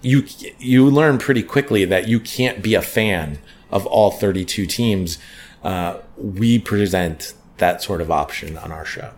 You, 0.02 0.25
you 0.58 0.89
learn 0.89 1.17
pretty 1.17 1.43
quickly 1.43 1.84
that 1.86 2.08
you 2.08 2.19
can't 2.19 2.62
be 2.62 2.73
a 2.73 2.82
fan 2.82 3.39
of 3.69 3.86
all 3.86 4.12
32 4.12 4.65
teams. 4.65 5.17
Uh, 5.62 5.97
we 6.17 6.58
present 6.58 7.34
that 7.58 7.84
sort 7.84 7.99
of 7.99 8.10
option 8.10 8.58
on 8.58 8.71
our 8.71 8.86
show. 8.86 9.12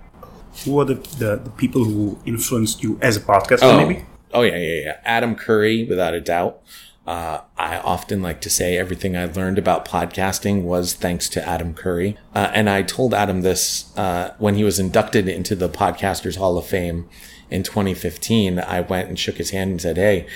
Who 0.66 0.80
are 0.80 0.86
the, 0.86 0.96
the, 0.96 1.38
the 1.38 1.50
people 1.52 1.84
who 1.84 2.20
influenced 2.26 2.84
you 2.84 2.98
as 3.02 3.16
a 3.16 3.22
podcaster, 3.22 3.60
oh. 3.64 3.78
maybe? 3.78 4.06
Oh, 4.34 4.42
yeah, 4.42 4.58
yeah, 4.58 4.82
yeah. 4.86 4.98
Adam 5.04 5.36
Curry, 5.36 5.86
without 5.86 6.14
a 6.14 6.22
doubt. 6.22 6.62
Uh, 7.06 7.42
I 7.58 7.78
often 7.78 8.22
like 8.22 8.42
to 8.42 8.50
say 8.50 8.78
everything 8.78 9.18
I 9.18 9.26
learned 9.26 9.58
about 9.58 9.88
podcasting 9.88 10.62
was 10.62 10.94
thanks 10.94 11.28
to 11.30 11.48
Adam 11.48 11.74
Curry. 11.74 12.16
Uh, 12.36 12.52
and 12.54 12.70
I 12.70 12.84
told 12.84 13.14
Adam 13.14 13.42
this 13.42 13.96
uh, 13.98 14.36
when 14.38 14.56
he 14.56 14.64
was 14.64 14.80
inducted 14.80 15.28
into 15.28 15.56
the 15.56 15.68
Podcasters 15.68 16.38
Hall 16.38 16.60
of 16.60 16.66
Fame 16.68 17.10
in 17.50 17.64
2015. 17.64 18.60
I 18.60 18.82
went 18.82 19.10
and 19.10 19.18
shook 19.18 19.38
his 19.38 19.50
hand 19.50 19.72
and 19.72 19.82
said, 19.82 19.98
Hey, 19.98 20.28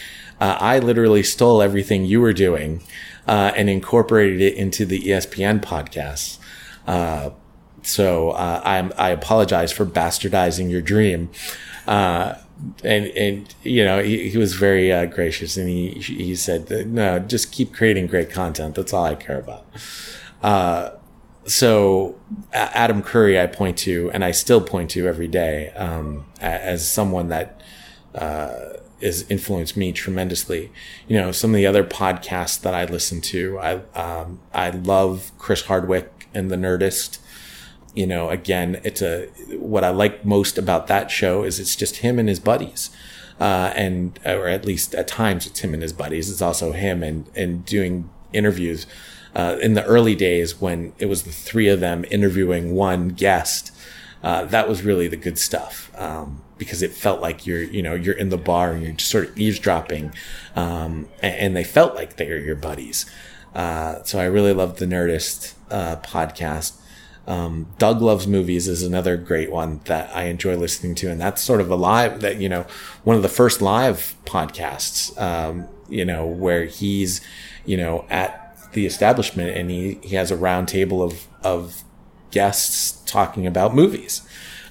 uh, 0.41 0.57
I 0.59 0.79
literally 0.79 1.21
stole 1.21 1.61
everything 1.61 2.03
you 2.03 2.19
were 2.19 2.33
doing 2.33 2.81
uh, 3.27 3.51
and 3.55 3.69
incorporated 3.69 4.41
it 4.41 4.55
into 4.55 4.85
the 4.85 5.01
ESPN 5.01 5.61
podcasts. 5.61 6.39
Uh, 6.87 7.29
so 7.83 8.31
I, 8.31 8.89
I 8.97 9.09
apologize 9.11 9.71
for 9.71 9.85
bastardizing 9.85 10.71
your 10.71 10.81
dream 10.81 11.29
and 12.83 13.07
and 13.07 13.55
you 13.63 13.83
know 13.83 14.01
he, 14.01 14.29
he 14.29 14.37
was 14.37 14.53
very 14.53 14.91
uh, 14.91 15.05
gracious 15.05 15.57
and 15.57 15.69
he 15.69 15.91
he 15.91 16.35
said 16.35 16.69
no 16.87 17.19
just 17.19 17.51
keep 17.51 17.73
creating 17.73 18.07
great 18.07 18.29
content. 18.29 18.75
That's 18.75 18.93
all 18.93 19.05
I 19.05 19.15
care 19.15 19.39
about. 19.39 19.65
Uh, 20.41 20.91
so 21.45 22.15
Adam 22.53 23.01
Curry 23.01 23.39
I 23.39 23.47
point 23.47 23.77
to 23.79 24.09
and 24.13 24.23
I 24.23 24.31
still 24.31 24.61
point 24.61 24.89
to 24.91 25.07
every 25.07 25.27
day 25.27 25.69
um, 25.71 26.25
as 26.39 26.89
someone 26.89 27.29
that 27.29 27.61
uh, 28.13 28.73
has 29.01 29.29
influenced 29.29 29.77
me 29.77 29.91
tremendously. 29.91 30.71
You 31.07 31.19
know 31.19 31.31
some 31.31 31.51
of 31.51 31.55
the 31.55 31.67
other 31.67 31.83
podcasts 31.83 32.59
that 32.61 32.73
I 32.73 32.85
listen 32.85 33.21
to 33.21 33.59
I 33.59 33.75
um, 33.93 34.39
I 34.53 34.71
love 34.71 35.31
Chris 35.37 35.63
Hardwick 35.63 36.27
and 36.33 36.49
the 36.51 36.55
Nerdist 36.57 37.19
you 37.95 38.05
know, 38.05 38.29
again, 38.29 38.79
it's 38.83 39.01
a, 39.01 39.27
what 39.57 39.83
I 39.83 39.89
like 39.89 40.25
most 40.25 40.57
about 40.57 40.87
that 40.87 41.09
show 41.09 41.43
is 41.43 41.59
it's 41.59 41.75
just 41.75 41.97
him 41.97 42.19
and 42.19 42.29
his 42.29 42.39
buddies. 42.39 42.89
Uh, 43.39 43.73
and, 43.75 44.17
or 44.25 44.47
at 44.47 44.63
least 44.65 44.95
at 44.95 45.07
times 45.07 45.45
it's 45.45 45.59
him 45.59 45.73
and 45.73 45.81
his 45.81 45.91
buddies. 45.91 46.29
It's 46.29 46.41
also 46.41 46.71
him 46.71 47.03
and, 47.03 47.29
and 47.35 47.65
doing 47.65 48.09
interviews. 48.31 48.85
Uh, 49.35 49.57
in 49.61 49.73
the 49.73 49.83
early 49.83 50.15
days 50.15 50.61
when 50.61 50.93
it 50.97 51.07
was 51.07 51.23
the 51.23 51.31
three 51.31 51.67
of 51.67 51.81
them 51.81 52.05
interviewing 52.09 52.73
one 52.73 53.09
guest, 53.09 53.71
uh, 54.23 54.45
that 54.45 54.69
was 54.69 54.83
really 54.83 55.07
the 55.07 55.17
good 55.17 55.37
stuff. 55.37 55.91
Um, 55.95 56.41
because 56.57 56.81
it 56.81 56.93
felt 56.93 57.19
like 57.19 57.45
you're, 57.45 57.63
you 57.63 57.81
know, 57.81 57.93
you're 57.93 58.15
in 58.15 58.29
the 58.29 58.37
bar 58.37 58.71
and 58.71 58.83
you're 58.83 58.93
just 58.93 59.11
sort 59.11 59.27
of 59.27 59.37
eavesdropping. 59.37 60.13
Um, 60.55 61.09
and, 61.21 61.35
and, 61.35 61.55
they 61.55 61.65
felt 61.65 61.95
like 61.95 62.15
they 62.15 62.29
were 62.29 62.37
your 62.37 62.55
buddies. 62.55 63.05
Uh, 63.53 64.03
so 64.03 64.19
I 64.19 64.25
really 64.25 64.53
loved 64.53 64.79
the 64.79 64.85
Nerdist, 64.85 65.53
uh, 65.69 65.97
podcast. 65.97 66.77
Um, 67.27 67.67
Doug 67.77 68.01
Loves 68.01 68.27
Movies 68.27 68.67
is 68.67 68.83
another 68.83 69.17
great 69.17 69.51
one 69.51 69.81
that 69.85 70.15
I 70.15 70.25
enjoy 70.25 70.55
listening 70.57 70.95
to. 70.95 71.09
And 71.09 71.19
that's 71.19 71.41
sort 71.41 71.61
of 71.61 71.71
a 71.71 71.75
live 71.75 72.21
that, 72.21 72.37
you 72.39 72.49
know, 72.49 72.65
one 73.03 73.15
of 73.15 73.23
the 73.23 73.29
first 73.29 73.61
live 73.61 74.15
podcasts, 74.25 75.19
um, 75.19 75.67
you 75.89 76.05
know, 76.05 76.25
where 76.25 76.65
he's, 76.65 77.21
you 77.65 77.77
know, 77.77 78.05
at 78.09 78.57
the 78.73 78.85
establishment 78.85 79.57
and 79.57 79.69
he, 79.69 79.99
he 80.03 80.15
has 80.15 80.31
a 80.31 80.37
round 80.37 80.67
table 80.67 81.01
of, 81.01 81.27
of 81.43 81.83
guests 82.31 83.01
talking 83.05 83.47
about 83.47 83.73
movies, 83.73 84.21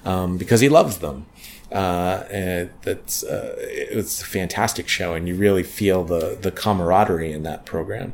um, 0.05 0.37
because 0.37 0.61
he 0.61 0.69
loves 0.69 0.99
them. 0.99 1.27
Uh, 1.73 2.25
and 2.31 2.71
that's, 2.83 3.25
uh, 3.25 3.57
it's 3.59 4.23
a 4.23 4.25
fantastic 4.25 4.87
show 4.87 5.14
and 5.14 5.27
you 5.27 5.35
really 5.35 5.64
feel 5.64 6.05
the, 6.05 6.38
the 6.40 6.53
camaraderie 6.53 7.33
in 7.33 7.43
that 7.43 7.67
program. 7.67 8.12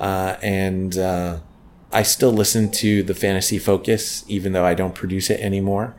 Uh, 0.00 0.36
and, 0.42 0.98
uh, 0.98 1.38
I 1.92 2.02
still 2.02 2.32
listen 2.32 2.70
to 2.72 3.02
the 3.02 3.14
Fantasy 3.14 3.58
Focus, 3.58 4.24
even 4.28 4.52
though 4.52 4.64
I 4.64 4.74
don't 4.74 4.94
produce 4.94 5.30
it 5.30 5.40
anymore. 5.40 5.94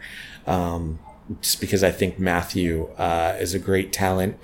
Um, 0.45 0.99
just 1.41 1.61
because 1.61 1.83
I 1.83 1.91
think 1.91 2.19
Matthew 2.19 2.89
uh, 2.97 3.37
is 3.39 3.53
a 3.53 3.59
great 3.59 3.93
talent. 3.93 4.35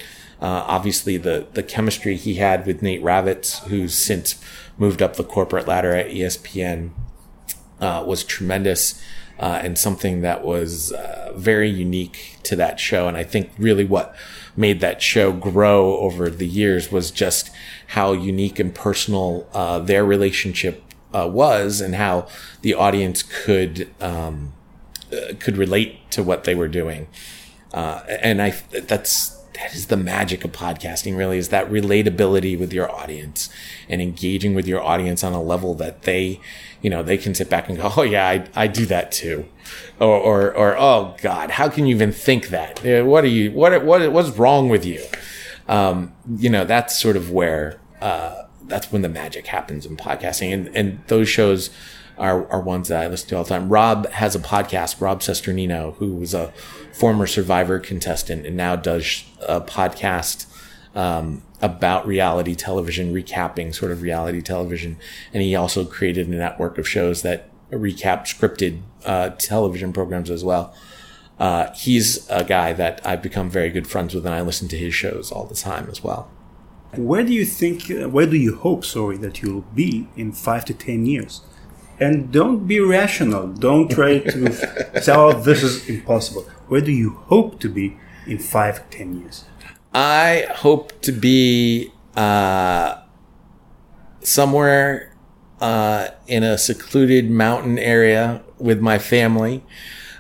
Uh, 0.41 0.63
obviously, 0.67 1.17
the 1.17 1.47
the 1.53 1.63
chemistry 1.63 2.15
he 2.15 2.35
had 2.35 2.65
with 2.65 2.81
Nate 2.81 3.01
Ravitz, 3.01 3.63
who's 3.67 3.95
since 3.95 4.41
moved 4.77 5.01
up 5.01 5.15
the 5.15 5.23
corporate 5.23 5.67
ladder 5.67 5.95
at 5.95 6.07
ESPN, 6.07 6.91
uh, 7.79 8.03
was 8.05 8.23
tremendous 8.23 9.01
uh, 9.39 9.59
and 9.63 9.77
something 9.77 10.21
that 10.21 10.43
was 10.43 10.91
uh, 10.91 11.33
very 11.35 11.69
unique 11.69 12.37
to 12.43 12.55
that 12.55 12.79
show. 12.79 13.07
And 13.07 13.17
I 13.17 13.23
think 13.23 13.51
really 13.57 13.85
what 13.85 14.15
made 14.55 14.79
that 14.79 15.01
show 15.01 15.31
grow 15.31 15.97
over 15.97 16.29
the 16.29 16.47
years 16.47 16.91
was 16.91 17.11
just 17.11 17.49
how 17.87 18.13
unique 18.13 18.59
and 18.59 18.73
personal 18.73 19.47
uh, 19.53 19.79
their 19.79 20.05
relationship 20.05 20.84
uh, 21.15 21.27
was 21.27 21.81
and 21.81 21.95
how 21.95 22.27
the 22.61 22.73
audience 22.73 23.23
could 23.23 23.89
um, 24.01 24.53
uh, 25.13 25.33
could 25.39 25.57
relate 25.57 26.09
to 26.11 26.23
what 26.23 26.43
they 26.43 26.55
were 26.55 26.67
doing. 26.67 27.07
Uh, 27.73 28.03
and 28.07 28.41
I 28.41 28.51
that's 28.71 29.35
that 29.53 29.73
is 29.73 29.87
the 29.87 29.97
magic 29.97 30.43
of 30.43 30.51
podcasting 30.51 31.15
really 31.15 31.37
is 31.37 31.49
that 31.49 31.69
relatability 31.69 32.59
with 32.59 32.73
your 32.73 32.91
audience 32.91 33.49
and 33.87 34.01
engaging 34.01 34.53
with 34.53 34.67
your 34.67 34.81
audience 34.81 35.23
on 35.23 35.31
a 35.31 35.41
level 35.41 35.73
that 35.75 36.01
they 36.01 36.41
you 36.81 36.89
know 36.89 37.01
they 37.01 37.17
can 37.17 37.33
sit 37.33 37.49
back 37.49 37.69
and 37.69 37.77
go 37.77 37.89
oh 37.95 38.01
yeah 38.01 38.27
i, 38.27 38.63
I 38.63 38.67
do 38.67 38.85
that 38.87 39.11
too. 39.11 39.45
Or, 39.99 40.17
or 40.19 40.53
or 40.53 40.77
oh 40.77 41.15
god 41.21 41.51
how 41.51 41.69
can 41.69 41.85
you 41.85 41.95
even 41.95 42.11
think 42.11 42.49
that? 42.49 42.83
What 43.05 43.23
are 43.23 43.27
you 43.27 43.51
what 43.51 43.83
what 43.85 44.11
what's 44.11 44.29
wrong 44.37 44.69
with 44.69 44.85
you? 44.85 45.03
Um, 45.67 46.13
you 46.37 46.49
know 46.49 46.65
that's 46.65 46.99
sort 46.99 47.15
of 47.15 47.31
where 47.31 47.79
uh, 48.01 48.44
that's 48.67 48.91
when 48.91 49.01
the 49.01 49.09
magic 49.09 49.47
happens 49.47 49.85
in 49.85 49.97
podcasting. 49.97 50.53
And, 50.53 50.75
and 50.75 51.03
those 51.07 51.29
shows 51.29 51.69
are, 52.17 52.49
are 52.51 52.61
ones 52.61 52.87
that 52.87 53.03
I 53.03 53.07
listen 53.07 53.29
to 53.29 53.37
all 53.37 53.43
the 53.43 53.49
time. 53.49 53.69
Rob 53.69 54.09
has 54.11 54.35
a 54.35 54.39
podcast, 54.39 55.01
Rob 55.01 55.21
Cesternino, 55.21 55.95
who 55.95 56.15
was 56.15 56.33
a 56.33 56.51
former 56.93 57.27
Survivor 57.27 57.79
contestant 57.79 58.45
and 58.45 58.55
now 58.55 58.75
does 58.75 59.23
a 59.47 59.61
podcast 59.61 60.47
um, 60.95 61.43
about 61.61 62.07
reality 62.07 62.55
television, 62.55 63.13
recapping 63.13 63.75
sort 63.75 63.91
of 63.91 64.01
reality 64.01 64.41
television. 64.41 64.97
And 65.33 65.43
he 65.43 65.55
also 65.55 65.85
created 65.85 66.27
a 66.27 66.31
network 66.31 66.77
of 66.77 66.87
shows 66.87 67.21
that 67.23 67.49
recap 67.71 68.21
scripted 68.21 68.81
uh, 69.03 69.29
television 69.31 69.91
programs 69.91 70.29
as 70.29 70.43
well. 70.43 70.73
Uh, 71.37 71.73
he's 71.73 72.29
a 72.29 72.45
guy 72.45 72.71
that 72.71 73.05
I've 73.05 73.21
become 73.21 73.49
very 73.49 73.69
good 73.69 73.87
friends 73.87 74.15
with, 74.15 74.25
and 74.25 74.33
I 74.33 74.41
listen 74.41 74.69
to 74.69 74.77
his 74.77 74.95
shows 74.95 75.31
all 75.31 75.45
the 75.45 75.55
time 75.55 75.89
as 75.89 76.01
well. 76.01 76.31
Where 76.95 77.23
do 77.23 77.33
you 77.33 77.45
think, 77.45 77.87
where 77.89 78.25
do 78.25 78.37
you 78.37 78.55
hope, 78.55 78.85
sorry, 78.85 79.17
that 79.17 79.41
you'll 79.41 79.65
be 79.73 80.07
in 80.15 80.31
five 80.31 80.65
to 80.65 80.73
ten 80.73 81.05
years? 81.05 81.41
And 81.99 82.31
don't 82.31 82.67
be 82.67 82.79
rational. 82.79 83.47
Don't 83.47 83.89
try 83.89 84.19
to 84.19 84.51
say, 85.01 85.13
oh, 85.13 85.33
this 85.33 85.63
is 85.63 85.89
impossible. 85.89 86.43
Where 86.67 86.81
do 86.81 86.91
you 86.91 87.11
hope 87.27 87.59
to 87.61 87.69
be 87.69 87.97
in 88.27 88.39
five, 88.39 88.89
ten 88.89 89.19
years? 89.19 89.45
I 89.93 90.47
hope 90.55 91.01
to 91.01 91.11
be 91.11 91.91
uh, 92.15 93.01
somewhere 94.21 95.13
uh, 95.61 96.09
in 96.27 96.43
a 96.43 96.57
secluded 96.57 97.29
mountain 97.29 97.79
area 97.79 98.43
with 98.57 98.81
my 98.81 98.99
family, 98.99 99.63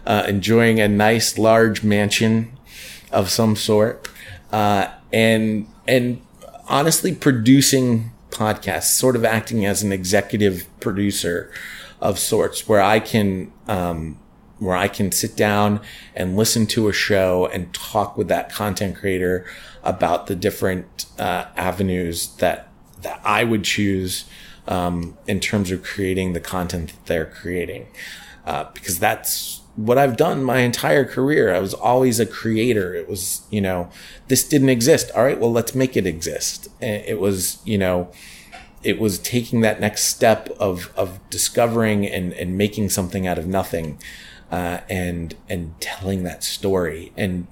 uh, 0.05 0.23
enjoying 0.27 0.79
a 0.79 0.87
nice 0.87 1.37
large 1.37 1.83
mansion 1.83 2.57
of 3.11 3.29
some 3.29 3.55
sort, 3.55 4.07
uh, 4.51 4.87
and 5.11 5.67
and 5.87 6.24
honestly 6.67 7.13
producing 7.13 8.11
podcasts, 8.29 8.91
sort 8.91 9.15
of 9.15 9.23
acting 9.23 9.65
as 9.65 9.83
an 9.83 9.91
executive 9.91 10.67
producer 10.79 11.51
of 12.01 12.19
sorts, 12.19 12.67
where 12.67 12.81
I 12.81 12.99
can 12.99 13.51
um, 13.67 14.19
where 14.59 14.75
I 14.75 14.87
can 14.87 15.11
sit 15.11 15.35
down 15.35 15.81
and 16.15 16.37
listen 16.37 16.65
to 16.67 16.87
a 16.87 16.93
show 16.93 17.47
and 17.47 17.73
talk 17.73 18.17
with 18.17 18.27
that 18.29 18.51
content 18.51 18.95
creator 18.95 19.45
about 19.83 20.27
the 20.27 20.35
different 20.35 21.05
uh, 21.19 21.45
avenues 21.55 22.35
that 22.37 22.69
that 23.01 23.21
I 23.23 23.43
would 23.43 23.63
choose 23.63 24.25
um, 24.67 25.17
in 25.27 25.39
terms 25.39 25.71
of 25.71 25.83
creating 25.83 26.33
the 26.33 26.39
content 26.39 26.89
that 26.89 27.05
they're 27.05 27.25
creating, 27.25 27.87
uh, 28.45 28.65
because 28.73 28.99
that's 28.99 29.61
what 29.75 29.97
I've 29.97 30.15
done 30.15 30.43
my 30.43 30.59
entire 30.59 31.05
career. 31.05 31.53
I 31.53 31.59
was 31.59 31.73
always 31.73 32.19
a 32.19 32.25
creator. 32.25 32.93
It 32.93 33.09
was, 33.09 33.41
you 33.49 33.61
know, 33.61 33.89
this 34.27 34.47
didn't 34.47 34.69
exist. 34.69 35.11
All 35.15 35.23
right, 35.23 35.39
well, 35.39 35.51
let's 35.51 35.75
make 35.75 35.97
it 35.97 36.07
exist. 36.07 36.69
It 36.81 37.19
was, 37.19 37.59
you 37.65 37.77
know, 37.77 38.11
it 38.83 38.99
was 38.99 39.19
taking 39.19 39.61
that 39.61 39.79
next 39.79 40.03
step 40.05 40.49
of 40.59 40.93
of 40.95 41.19
discovering 41.29 42.05
and 42.05 42.33
and 42.33 42.57
making 42.57 42.89
something 42.89 43.27
out 43.27 43.37
of 43.37 43.47
nothing, 43.47 43.99
uh, 44.51 44.79
and 44.89 45.35
and 45.49 45.79
telling 45.81 46.23
that 46.23 46.43
story 46.43 47.11
and 47.17 47.47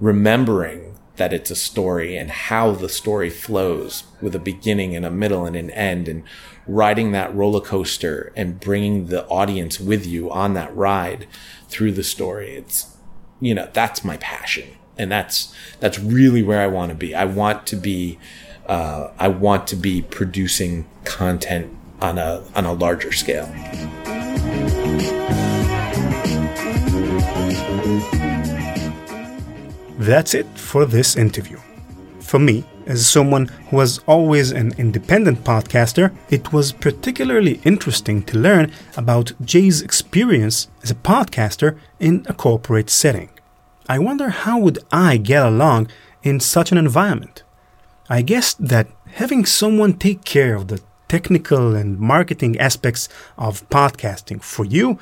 remembering 0.00 0.96
that 1.16 1.32
it's 1.32 1.50
a 1.50 1.56
story 1.56 2.16
and 2.16 2.30
how 2.30 2.72
the 2.72 2.88
story 2.88 3.30
flows 3.30 4.04
with 4.20 4.34
a 4.34 4.38
beginning 4.38 4.96
and 4.96 5.04
a 5.04 5.10
middle 5.10 5.44
and 5.44 5.54
an 5.54 5.70
end 5.70 6.08
and 6.08 6.24
riding 6.66 7.12
that 7.12 7.34
roller 7.34 7.60
coaster 7.60 8.32
and 8.36 8.60
bringing 8.60 9.06
the 9.06 9.26
audience 9.26 9.80
with 9.80 10.06
you 10.06 10.30
on 10.30 10.54
that 10.54 10.74
ride 10.76 11.26
through 11.68 11.92
the 11.92 12.04
story. 12.04 12.54
It's, 12.54 12.96
you 13.40 13.54
know, 13.54 13.68
that's 13.72 14.04
my 14.04 14.16
passion. 14.18 14.68
And 14.96 15.10
that's, 15.10 15.54
that's 15.80 15.98
really 15.98 16.42
where 16.42 16.60
I 16.60 16.66
want 16.66 16.90
to 16.90 16.94
be. 16.94 17.14
I 17.14 17.24
want 17.24 17.66
to 17.68 17.76
be, 17.76 18.18
uh, 18.66 19.08
I 19.18 19.28
want 19.28 19.66
to 19.68 19.76
be 19.76 20.02
producing 20.02 20.86
content 21.04 21.76
on 22.00 22.18
a, 22.18 22.44
on 22.54 22.64
a 22.64 22.72
larger 22.72 23.12
scale. 23.12 23.46
That's 29.98 30.34
it 30.34 30.46
for 30.58 30.84
this 30.84 31.16
interview. 31.16 31.58
For 32.20 32.38
me, 32.38 32.64
as 32.86 33.06
someone 33.06 33.48
who 33.68 33.76
was 33.76 34.00
always 34.06 34.50
an 34.50 34.72
independent 34.78 35.44
podcaster, 35.44 36.14
it 36.30 36.52
was 36.52 36.72
particularly 36.72 37.60
interesting 37.64 38.22
to 38.24 38.38
learn 38.38 38.72
about 38.96 39.32
Jay's 39.44 39.82
experience 39.82 40.68
as 40.82 40.90
a 40.90 40.94
podcaster 40.94 41.78
in 41.98 42.24
a 42.28 42.34
corporate 42.34 42.90
setting. 42.90 43.30
I 43.88 43.98
wonder 43.98 44.28
how 44.28 44.58
would 44.58 44.78
I 44.90 45.16
get 45.16 45.44
along 45.44 45.88
in 46.22 46.40
such 46.40 46.72
an 46.72 46.78
environment? 46.78 47.42
I 48.08 48.22
guess 48.22 48.54
that 48.54 48.88
having 49.14 49.44
someone 49.44 49.94
take 49.94 50.24
care 50.24 50.54
of 50.54 50.68
the 50.68 50.80
technical 51.08 51.74
and 51.74 51.98
marketing 51.98 52.58
aspects 52.58 53.08
of 53.36 53.68
podcasting 53.68 54.42
for 54.42 54.64
you 54.64 54.98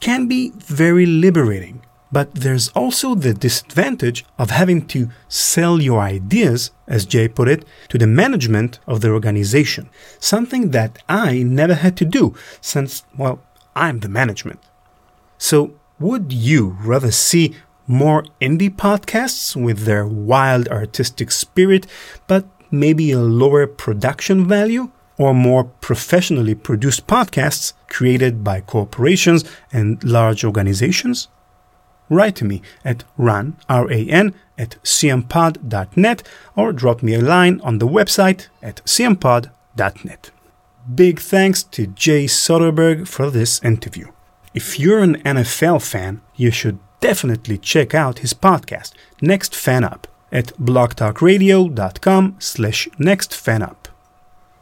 can 0.00 0.26
be 0.26 0.50
very 0.56 1.06
liberating 1.06 1.82
but 2.12 2.34
there's 2.34 2.68
also 2.68 3.14
the 3.14 3.32
disadvantage 3.32 4.24
of 4.38 4.50
having 4.50 4.86
to 4.88 5.08
sell 5.28 5.80
your 5.80 6.00
ideas, 6.00 6.70
as 6.86 7.06
Jay 7.06 7.26
put 7.26 7.48
it, 7.48 7.64
to 7.88 7.96
the 7.96 8.06
management 8.06 8.78
of 8.86 9.00
the 9.00 9.10
organization. 9.10 9.88
Something 10.20 10.70
that 10.70 11.02
I 11.08 11.42
never 11.42 11.74
had 11.74 11.96
to 11.96 12.04
do 12.04 12.34
since, 12.60 13.04
well, 13.16 13.40
I'm 13.74 14.00
the 14.00 14.10
management. 14.10 14.60
So, 15.38 15.72
would 15.98 16.32
you 16.32 16.76
rather 16.82 17.10
see 17.10 17.54
more 17.86 18.24
indie 18.40 18.70
podcasts 18.70 19.56
with 19.56 19.80
their 19.80 20.06
wild 20.06 20.68
artistic 20.68 21.30
spirit, 21.30 21.86
but 22.26 22.44
maybe 22.70 23.10
a 23.10 23.20
lower 23.20 23.66
production 23.66 24.46
value? 24.46 24.90
Or 25.18 25.34
more 25.34 25.64
professionally 25.64 26.54
produced 26.54 27.06
podcasts 27.06 27.74
created 27.88 28.42
by 28.42 28.60
corporations 28.60 29.44
and 29.70 30.02
large 30.02 30.42
organizations? 30.42 31.28
Write 32.12 32.36
to 32.36 32.44
me 32.44 32.62
at 32.84 33.04
ran, 33.16 33.56
R-A-N, 33.68 34.34
at 34.58 34.76
cmpod.net 34.82 36.22
or 36.54 36.72
drop 36.72 37.02
me 37.02 37.14
a 37.14 37.20
line 37.20 37.60
on 37.62 37.78
the 37.78 37.88
website 37.88 38.48
at 38.62 38.76
cmpod.net. 38.84 40.30
Big 40.94 41.20
thanks 41.20 41.62
to 41.62 41.86
Jay 41.86 42.26
Soderberg 42.26 43.08
for 43.08 43.30
this 43.30 43.62
interview. 43.62 44.08
If 44.54 44.78
you're 44.78 45.00
an 45.00 45.16
NFL 45.22 45.80
fan, 45.82 46.20
you 46.36 46.50
should 46.50 46.78
definitely 47.00 47.58
check 47.58 47.94
out 47.94 48.18
his 48.18 48.34
podcast, 48.34 48.92
Next 49.20 49.54
Fan 49.54 49.84
Up, 49.84 50.06
at 50.30 50.46
blogtalkradio.com 50.58 52.36
slash 52.38 52.88
nextfanup. 52.98 53.76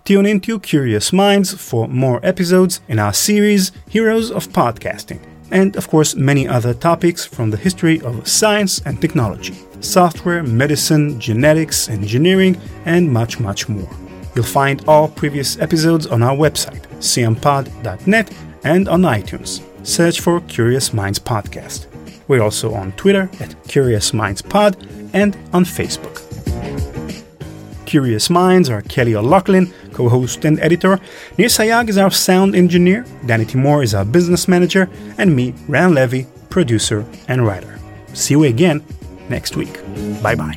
Tune 0.05 0.27
into 0.27 0.59
Curious 0.61 1.13
Minds 1.13 1.55
for 1.55 1.89
more 1.89 2.21
episodes 2.23 2.81
in 2.89 2.99
our 2.99 3.13
series 3.13 3.73
Heroes 3.89 4.31
of 4.31 4.49
Podcasting 4.49 5.21
and 5.51 5.77
of 5.77 5.89
course 5.89 6.15
many 6.15 6.47
other 6.47 6.75
topics 6.75 7.25
from 7.25 7.51
the 7.51 7.57
history 7.57 8.01
of 8.03 8.27
science 8.27 8.81
and 8.85 9.01
technology, 9.01 9.55
software, 9.81 10.43
medicine, 10.43 11.21
genetics, 11.21 11.89
engineering, 11.89 12.61
and 12.85 13.11
much, 13.11 13.41
much 13.41 13.69
more. 13.69 13.89
You'll 14.35 14.45
find 14.45 14.85
all 14.87 15.09
previous 15.09 15.59
episodes 15.59 16.07
on 16.07 16.23
our 16.23 16.37
website, 16.37 16.87
cmpod.net, 16.99 18.33
and 18.65 18.89
on 18.89 19.03
iTunes. 19.03 19.63
Search 19.87 20.21
for 20.21 20.41
Curious 20.43 20.93
Minds 20.93 21.19
Podcast. 21.19 21.87
We're 22.29 22.43
also 22.43 22.75
on 22.75 22.93
Twitter 22.93 23.29
at 23.41 23.57
Curious 23.67 24.13
Minds 24.13 24.43
Pod 24.43 24.77
and 25.13 25.37
on 25.53 25.65
Facebook. 25.65 26.27
Curious 27.87 28.31
Minds 28.31 28.71
are 28.71 28.83
Kelly 28.83 29.17
O'Loughlin, 29.17 29.73
co 30.01 30.09
host 30.09 30.45
and 30.45 30.59
editor. 30.61 30.99
Nir 31.37 31.49
Sayag 31.49 31.89
is 31.89 31.99
our 31.99 32.11
sound 32.11 32.55
engineer, 32.55 33.05
Danny 33.27 33.45
Timor 33.45 33.83
is 33.83 33.95
our 33.95 34.05
business 34.05 34.49
manager, 34.49 34.89
and 35.19 35.35
me, 35.37 35.55
Ran 35.69 35.95
Levi, 35.95 36.23
producer 36.49 37.05
and 37.29 37.47
writer. 37.47 37.79
See 38.15 38.35
you 38.35 38.45
again 38.45 38.83
next 39.29 39.57
week. 39.57 39.75
Bye 40.23 40.35
bye. 40.35 40.57